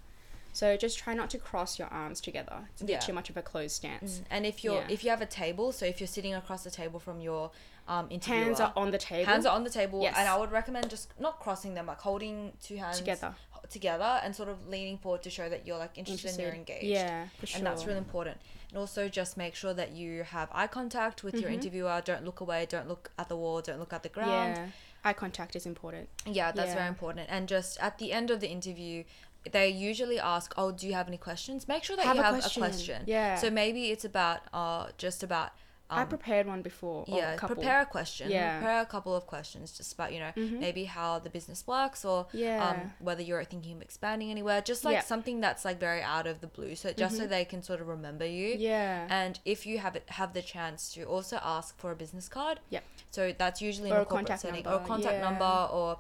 [0.57, 2.67] So just try not to cross your arms together.
[2.73, 2.99] It's a bit Yeah.
[3.01, 4.21] too much of a closed stance.
[4.21, 4.89] Mm, And if you're Yeah.
[4.89, 7.51] if you have a table, so if you're sitting across the table from your
[7.87, 9.27] um interviewer, Hands are on the table.
[9.31, 10.15] hands are on the table, Yes.
[10.19, 13.35] and I would recommend just not crossing them, like holding two hands Together.
[13.69, 16.85] together, and sort of leaning forward to show that you're like interested, and you're engaged.
[16.85, 17.59] Yeah, for sure.
[17.59, 18.39] And that's really important.
[18.71, 21.43] And also just make sure that you have eye contact with Mm-hmm.
[21.43, 22.01] your interviewer.
[22.05, 22.65] Don't look away.
[22.67, 23.61] Don't look at the wall.
[23.61, 24.57] Don't look at the ground.
[24.57, 24.69] Yeah.
[25.05, 26.09] Eye contact is important.
[26.25, 27.29] Yeah, that's very important.
[27.31, 29.05] And just at the end of the interview,
[29.53, 32.25] they usually ask, "Oh, do you have any questions?" Make sure that Have you a
[32.25, 32.63] have question.
[32.63, 33.03] a question.
[33.07, 33.37] Yeah.
[33.37, 35.51] So maybe it's about uh just about
[35.89, 37.05] I um, prepared one before.
[37.07, 37.55] or yeah, a couple.
[37.55, 38.29] prepare a question.
[38.29, 38.39] Yeah.
[38.55, 38.59] Mm-hmm.
[38.65, 42.27] Prepare a couple of questions just about, you know, maybe how the business works or
[42.33, 42.69] Yeah.
[42.71, 44.61] um, whether you're thinking of expanding anywhere.
[44.61, 44.99] Just like Yeah.
[44.99, 45.07] Mm-hmm.
[45.07, 46.75] something that's like very out of the blue.
[46.75, 48.57] So just so they can sort of remember you.
[48.59, 49.07] Yeah.
[49.09, 52.59] And if you have it, have the chance to also ask for a business card.
[52.69, 52.81] Yeah.
[53.13, 55.21] So that's usually in Or a a corporate contact setting or number, a contact yeah.
[55.31, 55.99] number or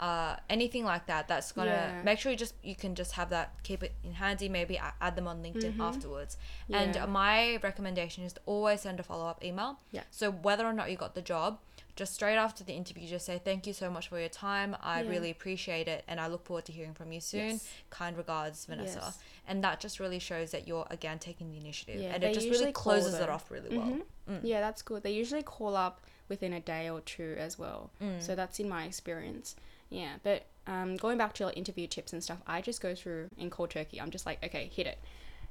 [0.00, 1.28] uh, anything like that.
[1.28, 2.02] That's gonna Yeah.
[2.02, 4.48] make sure you just you can just have that keep it in handy.
[4.48, 6.36] Maybe add them on LinkedIn afterwards.
[6.72, 7.04] And Mm-hmm.
[7.04, 7.06] Yeah.
[7.06, 9.78] my recommendation is to always send a follow up email.
[9.92, 10.02] Yeah.
[10.10, 11.58] So whether or not you got the job.
[11.96, 14.76] Just straight after the interview, just say thank you so much for your time.
[14.82, 15.10] I Yeah.
[15.10, 17.50] really appreciate it, and I look forward to hearing from you soon.
[17.50, 17.68] Yes.
[17.90, 18.98] Kind regards, Vanessa.
[19.00, 19.18] Yes.
[19.46, 22.48] And that just really shows that you're again taking the initiative, Yeah, and it just
[22.48, 23.98] really closes it off really well.
[24.28, 24.40] Mhm.
[24.42, 25.04] Yeah, that's good.
[25.04, 27.92] They usually call up within a day or two as well.
[28.02, 28.20] Mm.
[28.20, 29.54] So that's in my experience.
[29.90, 33.28] Yeah, but um, going back to your interview tips and stuff, I just go through
[33.36, 34.00] in cold turkey.
[34.00, 34.98] I'm just like, okay, hit it.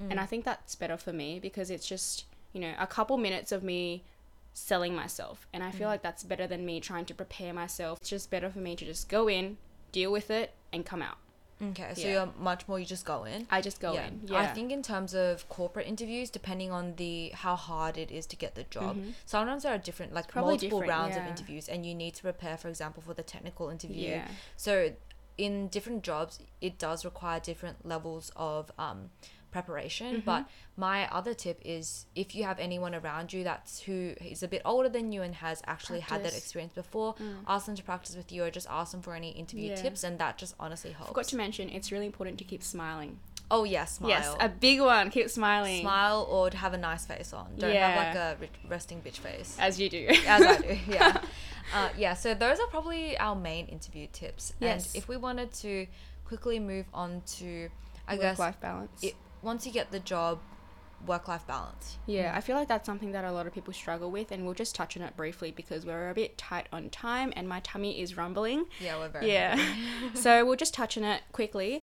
[0.02, 0.10] Mm.
[0.12, 3.52] And I think that's better for me because it's just, you know, a couple minutes
[3.52, 4.04] of me
[4.52, 5.46] selling myself.
[5.52, 5.74] And I Mm.
[5.74, 7.98] feel like that's better than me trying to prepare myself.
[8.00, 9.56] It's just better for me to just go in,
[9.92, 11.18] deal with it, and come out.
[11.70, 12.12] Okay, so Yeah.
[12.12, 13.46] you're much more you just go in.
[13.50, 14.06] I just go yeah.
[14.06, 14.20] in.
[14.26, 14.40] Yeah.
[14.40, 18.36] I think in terms of corporate interviews, depending on the how hard it is to
[18.36, 18.96] get the job,
[19.26, 20.32] sometimes there are different like Mm-hmm.
[20.32, 23.22] probably multiple different, rounds of interviews, and you need to prepare, for example, for the
[23.22, 24.08] technical interview.
[24.10, 24.28] Yeah.
[24.56, 24.92] So
[25.36, 29.10] in different jobs, it does require different levels of um,
[29.58, 30.10] preparation.
[30.16, 30.30] Mm-hmm.
[30.32, 30.42] But
[30.76, 33.98] my other tip is if you have anyone around you that's who
[34.32, 36.38] is a bit older than you and has actually had that Mm.
[36.42, 37.10] experience before,
[37.46, 39.82] ask them to practice with you or just ask them for any interview Yeah.
[39.84, 41.08] tips, and that just honestly helps.
[41.12, 43.12] Forgot to mention, it's really important to keep smiling.
[43.50, 44.10] Oh yeah, smile.
[44.14, 45.10] Yes, a big one.
[45.10, 45.80] Keep smiling.
[45.82, 47.46] smile or have a nice face on.
[47.58, 48.28] Don't have like a
[48.74, 49.50] resting bitch face.
[49.68, 50.02] As you do.
[50.34, 51.20] As I do, yeah.
[51.74, 54.44] Uh, yeah, so those are probably our main interview tips.
[54.60, 54.86] Yes.
[54.86, 55.86] And if we wanted to
[56.30, 57.68] quickly move on to,
[58.08, 59.02] I guess, Work-life balance.
[59.02, 59.14] it,
[59.44, 60.40] once you get the job,
[61.06, 61.98] work life balance.
[62.06, 64.54] Yeah, I feel like that's something that a lot of people struggle with, and we'll
[64.54, 68.00] just touch on it briefly because we're a bit tight on time and my tummy
[68.00, 68.64] is rumbling.
[68.80, 69.58] Yeah, we're very Yeah.
[70.14, 71.80] so we'll just touch on it quickly.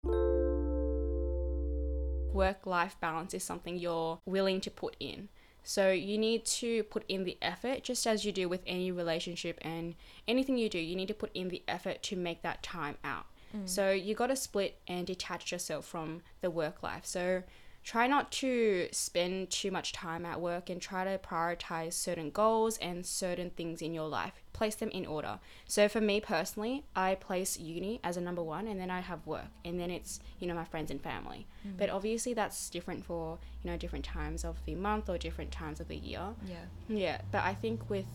[2.34, 5.30] Work life balance is something you're willing to put in.
[5.64, 9.58] So you need to put in the effort, just as you do with any relationship
[9.62, 9.96] and
[10.26, 13.26] anything you do, you need to put in the effort to make that time out.
[13.56, 13.68] Mm.
[13.68, 17.06] So you got to split and detach yourself from the work life.
[17.06, 17.44] So
[17.88, 22.78] try not to spend too much time at work and try to prioritize certain goals
[22.80, 24.34] and certain things in your life.
[24.52, 25.40] Place them in order.
[25.68, 29.26] So for me personally, I place uni as a number one and then I have
[29.26, 31.48] work and then it's, you know, my friends and family.
[31.66, 31.78] Mm.
[31.78, 35.80] But obviously that's different for, you know, different times of the month or different times
[35.80, 36.28] of the year.
[36.46, 36.66] Yeah.
[36.90, 38.08] Yeah, but I think with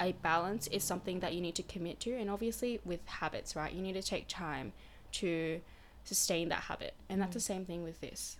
[0.00, 3.72] a balance is something that you need to commit to, and obviously with habits, right?
[3.72, 4.72] You need to take time
[5.12, 5.60] to
[6.04, 8.36] sustain that habit, and that's the same thing with this.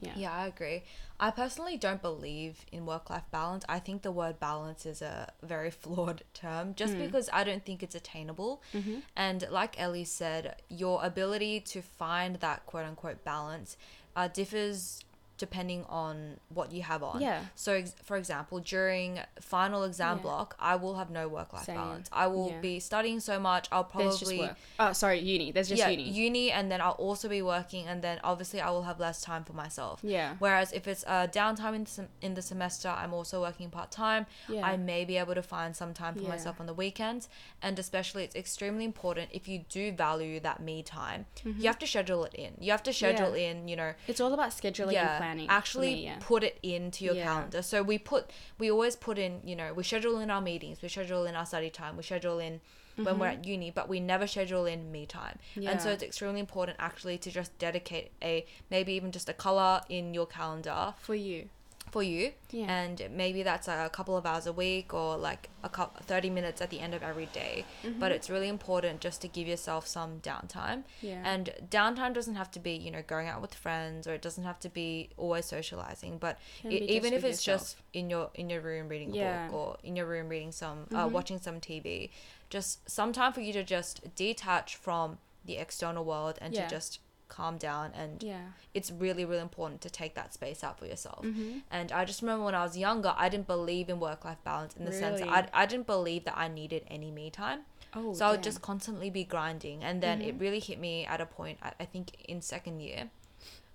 [0.00, 0.12] Yeah.
[0.16, 0.84] Yeah, I agree.
[1.18, 3.64] I personally don't believe in work life balance.
[3.68, 7.82] I think the word balance is a very flawed term just because I don't think
[7.82, 8.62] it's attainable.
[8.74, 8.98] Mm-hmm.
[9.16, 13.78] And like Ellie said, your ability to find that quote unquote balance
[14.14, 15.02] uh, differs
[15.38, 17.20] depending on what you have on.
[17.20, 17.40] Yeah.
[17.54, 20.22] So, ex- for example, during final exam Yeah.
[20.22, 22.08] block, I will have no work life balance.
[22.12, 22.60] I will Yeah.
[22.60, 23.68] be studying so much.
[23.70, 24.56] I'll probably work.
[24.78, 25.52] Oh, sorry, uni.
[25.52, 26.04] There's just uni.
[26.04, 26.52] yeah, uni.
[26.52, 29.52] and then I'll also be working, and then obviously I will have less time for
[29.52, 30.00] myself.
[30.02, 30.36] Yeah.
[30.38, 33.90] Whereas if it's uh, downtime in the, sem- in the semester, I'm also working part
[33.90, 34.26] time.
[34.48, 34.64] Yeah.
[34.66, 36.28] I may be able to find some time for Yeah.
[36.30, 37.28] myself on the weekends,
[37.62, 41.26] and especially it's extremely important if you do value that me time.
[41.44, 42.54] You have to schedule it in.
[42.60, 43.36] You have to schedule Mm-hmm.
[43.36, 43.50] Yeah.
[43.50, 43.68] in.
[43.68, 45.48] You know, It's all about scheduling and planning.
[45.48, 46.16] actually me, yeah.
[46.20, 47.24] put it into your Yeah.
[47.24, 47.62] calendar.
[47.62, 50.88] So we put we always put in, you know, we schedule in our meetings, we
[50.88, 52.60] schedule in our study time, we schedule in
[52.96, 55.38] when we're at uni, but we never schedule in me time.
[55.54, 55.94] And so Mm-hmm.
[55.94, 60.26] It's extremely important actually to just dedicate a maybe even just a color in your
[60.26, 61.50] calendar for you.
[61.90, 62.66] For you Yeah.
[62.80, 66.60] and maybe that's a couple of hours a week or like a couple 30 minutes
[66.60, 68.00] at the end of every day Mm-hmm.
[68.00, 71.22] but it's really important just to give yourself some downtime Yeah.
[71.24, 74.44] and downtime doesn't have to be you know going out with friends or it doesn't
[74.44, 78.60] have to be always socializing but e- even if it's just in your in your
[78.60, 79.38] room reading a Yeah.
[79.38, 79.50] Mm-hmm.
[79.52, 82.10] book or in your room reading some uh, watching some tv
[82.50, 86.64] just some time for you to just detach from the external world and Yeah.
[86.66, 86.98] to just
[87.28, 88.46] calm down and yeah.
[88.74, 91.58] it's really really important to take that space out for yourself Mm-hmm.
[91.70, 94.74] and i just remember when i was younger i didn't believe in work life balance
[94.76, 97.60] in the sense that I, I didn't believe that i needed any me time
[97.94, 100.28] Oh, so i would just constantly be grinding and then Mm-hmm.
[100.28, 103.10] it really hit me at a point I, I think in second year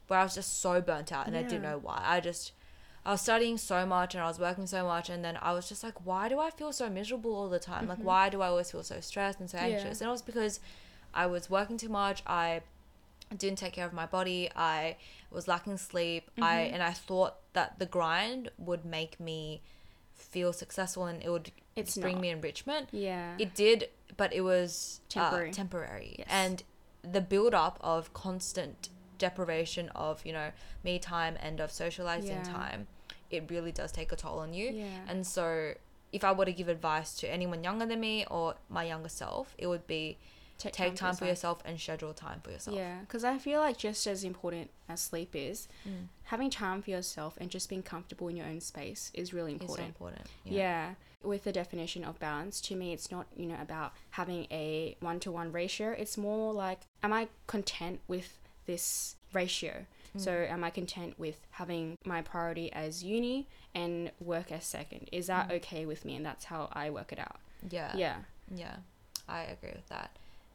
[0.08, 2.54] where i was just so burnt out and i didn't know why i just
[3.04, 5.68] I was studying so much and I was working so much, and then I was
[5.68, 7.88] just like, why do I feel so miserable all the time?
[7.88, 9.70] Like, why do I always feel so stressed and so Mm-hmm.
[9.70, 9.74] Yeah.
[9.74, 10.02] anxious?
[10.02, 10.60] And it was because
[11.12, 12.22] I was working too much.
[12.28, 12.62] I
[13.36, 14.50] didn't take care of my body.
[14.56, 14.98] I
[15.32, 16.30] was lacking sleep.
[16.38, 16.74] I Mm-hmm.
[16.76, 19.62] and I thought that the grind would make me
[20.16, 22.22] feel successful and it would It's bring not.
[22.22, 22.90] me enrichment.
[22.92, 23.36] Yeah.
[23.40, 25.50] It did, but it was Temporary.
[25.50, 26.16] Uh, temporary.
[26.20, 26.28] Yes.
[26.30, 26.64] And
[27.02, 30.52] the build up of constant deprivation of you know
[30.84, 32.44] me time and of socializing Yeah.
[32.44, 32.88] time,
[33.30, 34.70] it really does take a toll on you.
[34.72, 34.86] Yeah.
[35.08, 35.74] And so,
[36.12, 39.56] if I were to give advice to anyone younger than me or my younger self,
[39.58, 40.18] it would be
[40.70, 42.76] take, time, for yourself and schedule time for yourself.
[42.78, 46.08] Yeah, because I feel like just as important as sleep is, Mm.
[46.24, 49.62] having time for yourself and just being comfortable in your own space is really It's
[49.62, 49.88] important.
[49.88, 50.28] important.
[50.44, 50.96] Yeah.
[51.24, 55.20] With the definition of balance, to me, it's not, you know, about having a one
[55.22, 55.92] to one ratio.
[55.92, 59.86] It's more like, am I content with this ratio?
[60.18, 65.08] So, am I content with having my priority as uni and work as second?
[65.14, 66.18] Is that okay with me?
[66.18, 67.40] And that's how I work it out.
[67.70, 67.96] Yeah.
[67.96, 68.18] Yeah.
[68.54, 68.76] Yeah,
[69.30, 70.12] I agree with that.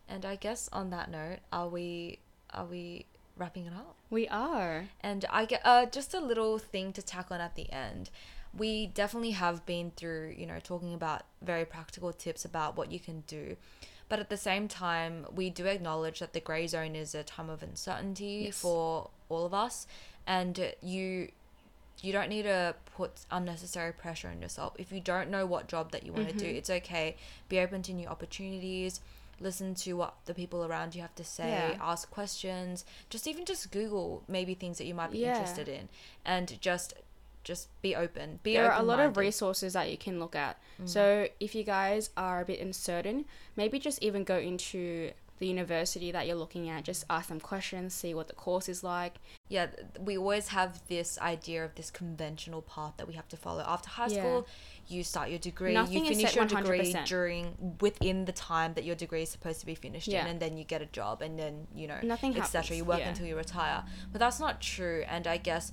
[0.08, 2.20] And I guess on that note, are we
[2.52, 3.96] are we wrapping it up?
[4.10, 4.88] We are.
[5.00, 8.10] And I get uh just a little thing to tack on at the end.
[8.56, 12.98] We definitely have been through, you know, talking about very practical tips about what you
[13.00, 13.56] can do.
[14.08, 17.50] But at the same time, we do acknowledge that the grey zone is a time
[17.50, 18.58] of uncertainty Yes.
[18.60, 19.86] for all of us
[20.26, 21.28] and you
[22.02, 24.74] you don't need to put unnecessary pressure on yourself.
[24.78, 26.56] If you don't know what job that you want to do, Mm-hmm.
[26.56, 27.16] it's okay.
[27.48, 29.00] Be open to new opportunities.
[29.40, 31.48] Listen to what the people around you have to say.
[31.48, 31.76] Yeah.
[31.80, 32.84] Ask questions.
[33.10, 35.32] Just even just Google maybe things that you might be Yeah.
[35.34, 35.88] interested in,
[36.24, 36.94] and just
[37.44, 38.40] just be open.
[38.42, 40.58] Be there are a lot of resources that you can look at.
[40.82, 40.88] Mm.
[40.88, 43.24] So if you guys are a bit uncertain,
[43.54, 46.84] maybe just even go into the university that you're looking at.
[46.84, 49.16] Just ask them questions, see what the course is like.
[49.48, 49.66] yeah,
[50.00, 53.62] we always have this idea of this conventional path that we have to follow.
[53.66, 54.18] After high Yeah.
[54.22, 54.46] school,
[54.88, 57.06] you start your degree, Nothing you finish your degree 100%.
[57.06, 60.22] during within the time that your degree is supposed to be finished Yeah.
[60.22, 62.76] in, and then you get a job, and then you know, Nothing etc.
[62.76, 63.10] You work yeah.
[63.10, 65.04] until you retire, but that's not true.
[65.08, 65.70] And I guess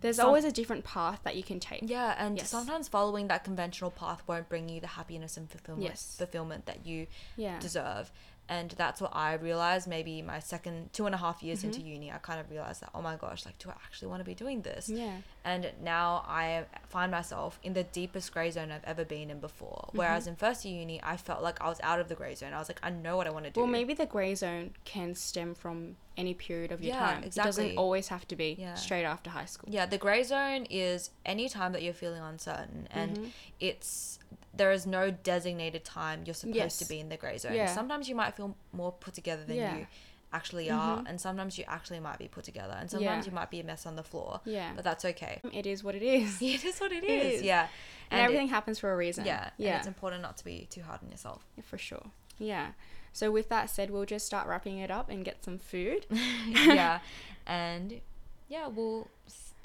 [0.00, 1.80] There's Some- always a different path that you can take.
[1.88, 2.50] yeah, and Yes.
[2.50, 6.16] sometimes following that conventional path won't bring you the happiness and fulfillment Yes.
[6.18, 7.06] fulfillment that you
[7.38, 7.58] Yeah.
[7.58, 8.12] deserve.
[8.46, 11.66] And that's what I realized maybe my second two and a half years Mm-hmm.
[11.68, 14.20] into uni, I kind of realized that, oh my gosh, like, do I actually want
[14.20, 14.90] to be doing this?
[14.90, 15.16] Yeah.
[15.46, 19.86] And now I find myself in the deepest gray zone I've ever been in before.
[19.88, 19.98] Mm-hmm.
[19.98, 22.52] Whereas in first year uni, I felt like I was out of the gray zone.
[22.52, 23.60] I was like, I know what I want to do.
[23.60, 27.24] Well, maybe the grey zone can stem from any period of your Yeah, time.
[27.24, 28.74] It doesn't always have to be Yeah.
[28.74, 29.70] straight after high school.
[29.72, 33.28] Yeah, the gray zone is any time that you're feeling uncertain, and Mm-hmm.
[33.58, 34.18] it's
[34.56, 36.78] there is no designated time you're supposed Yes.
[36.78, 37.54] to be in the gray zone.
[37.54, 37.66] Yeah.
[37.74, 39.76] Sometimes you might feel more put together than Yeah.
[39.78, 39.86] you
[40.32, 41.06] actually are, mm-hmm.
[41.06, 43.30] and sometimes you actually might be put together, and sometimes Yeah.
[43.30, 44.40] you might be a mess on the floor.
[44.44, 44.72] Yeah.
[44.74, 45.40] but that's okay.
[45.44, 46.40] Um, it is what it is.
[46.42, 47.34] It is what it It is.
[47.36, 47.42] is.
[47.42, 47.68] Yeah,
[48.10, 49.24] And, it- everything happens for a reason.
[49.24, 49.70] yeah, Yeah.
[49.70, 51.44] And it's important not to be too hard on yourself.
[51.56, 52.06] Yeah, for sure.
[52.38, 52.72] Yeah.
[53.12, 56.04] So with that said, we'll just start wrapping it up and get some food.
[56.48, 56.98] yeah
[57.46, 58.00] and
[58.48, 59.08] yeah we'll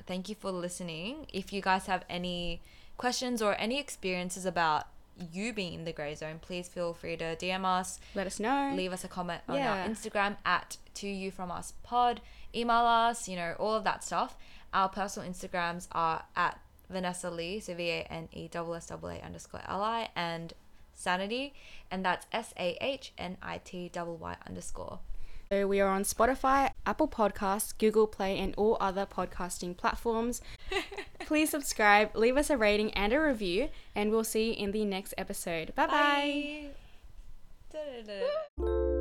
[0.05, 2.61] thank you for listening if you guys have any
[2.99, 4.83] questions or any experiences about
[5.31, 8.73] you being in the gray zone please feel free to dm us Let us know.
[8.75, 9.71] leave us a comment on Yeah.
[9.73, 12.21] our instagram at to you from us pod
[12.55, 14.35] email us you know all of that stuff
[14.73, 20.53] our personal instagrams are at vanessa li so v-a-n-e-s-s-a underscore li and
[21.05, 21.51] Sahnity
[21.91, 24.99] and that's s-a-h-n-i-t-y underscore
[25.51, 30.43] So we are on Spotify, Apple Podcasts, Google Play, and all other podcasting platforms.
[31.25, 34.85] Please subscribe, leave us a rating and a review, and we'll see you in the
[34.85, 35.73] next episode.
[35.73, 36.69] Bye bye.
[37.73, 38.98] Bye.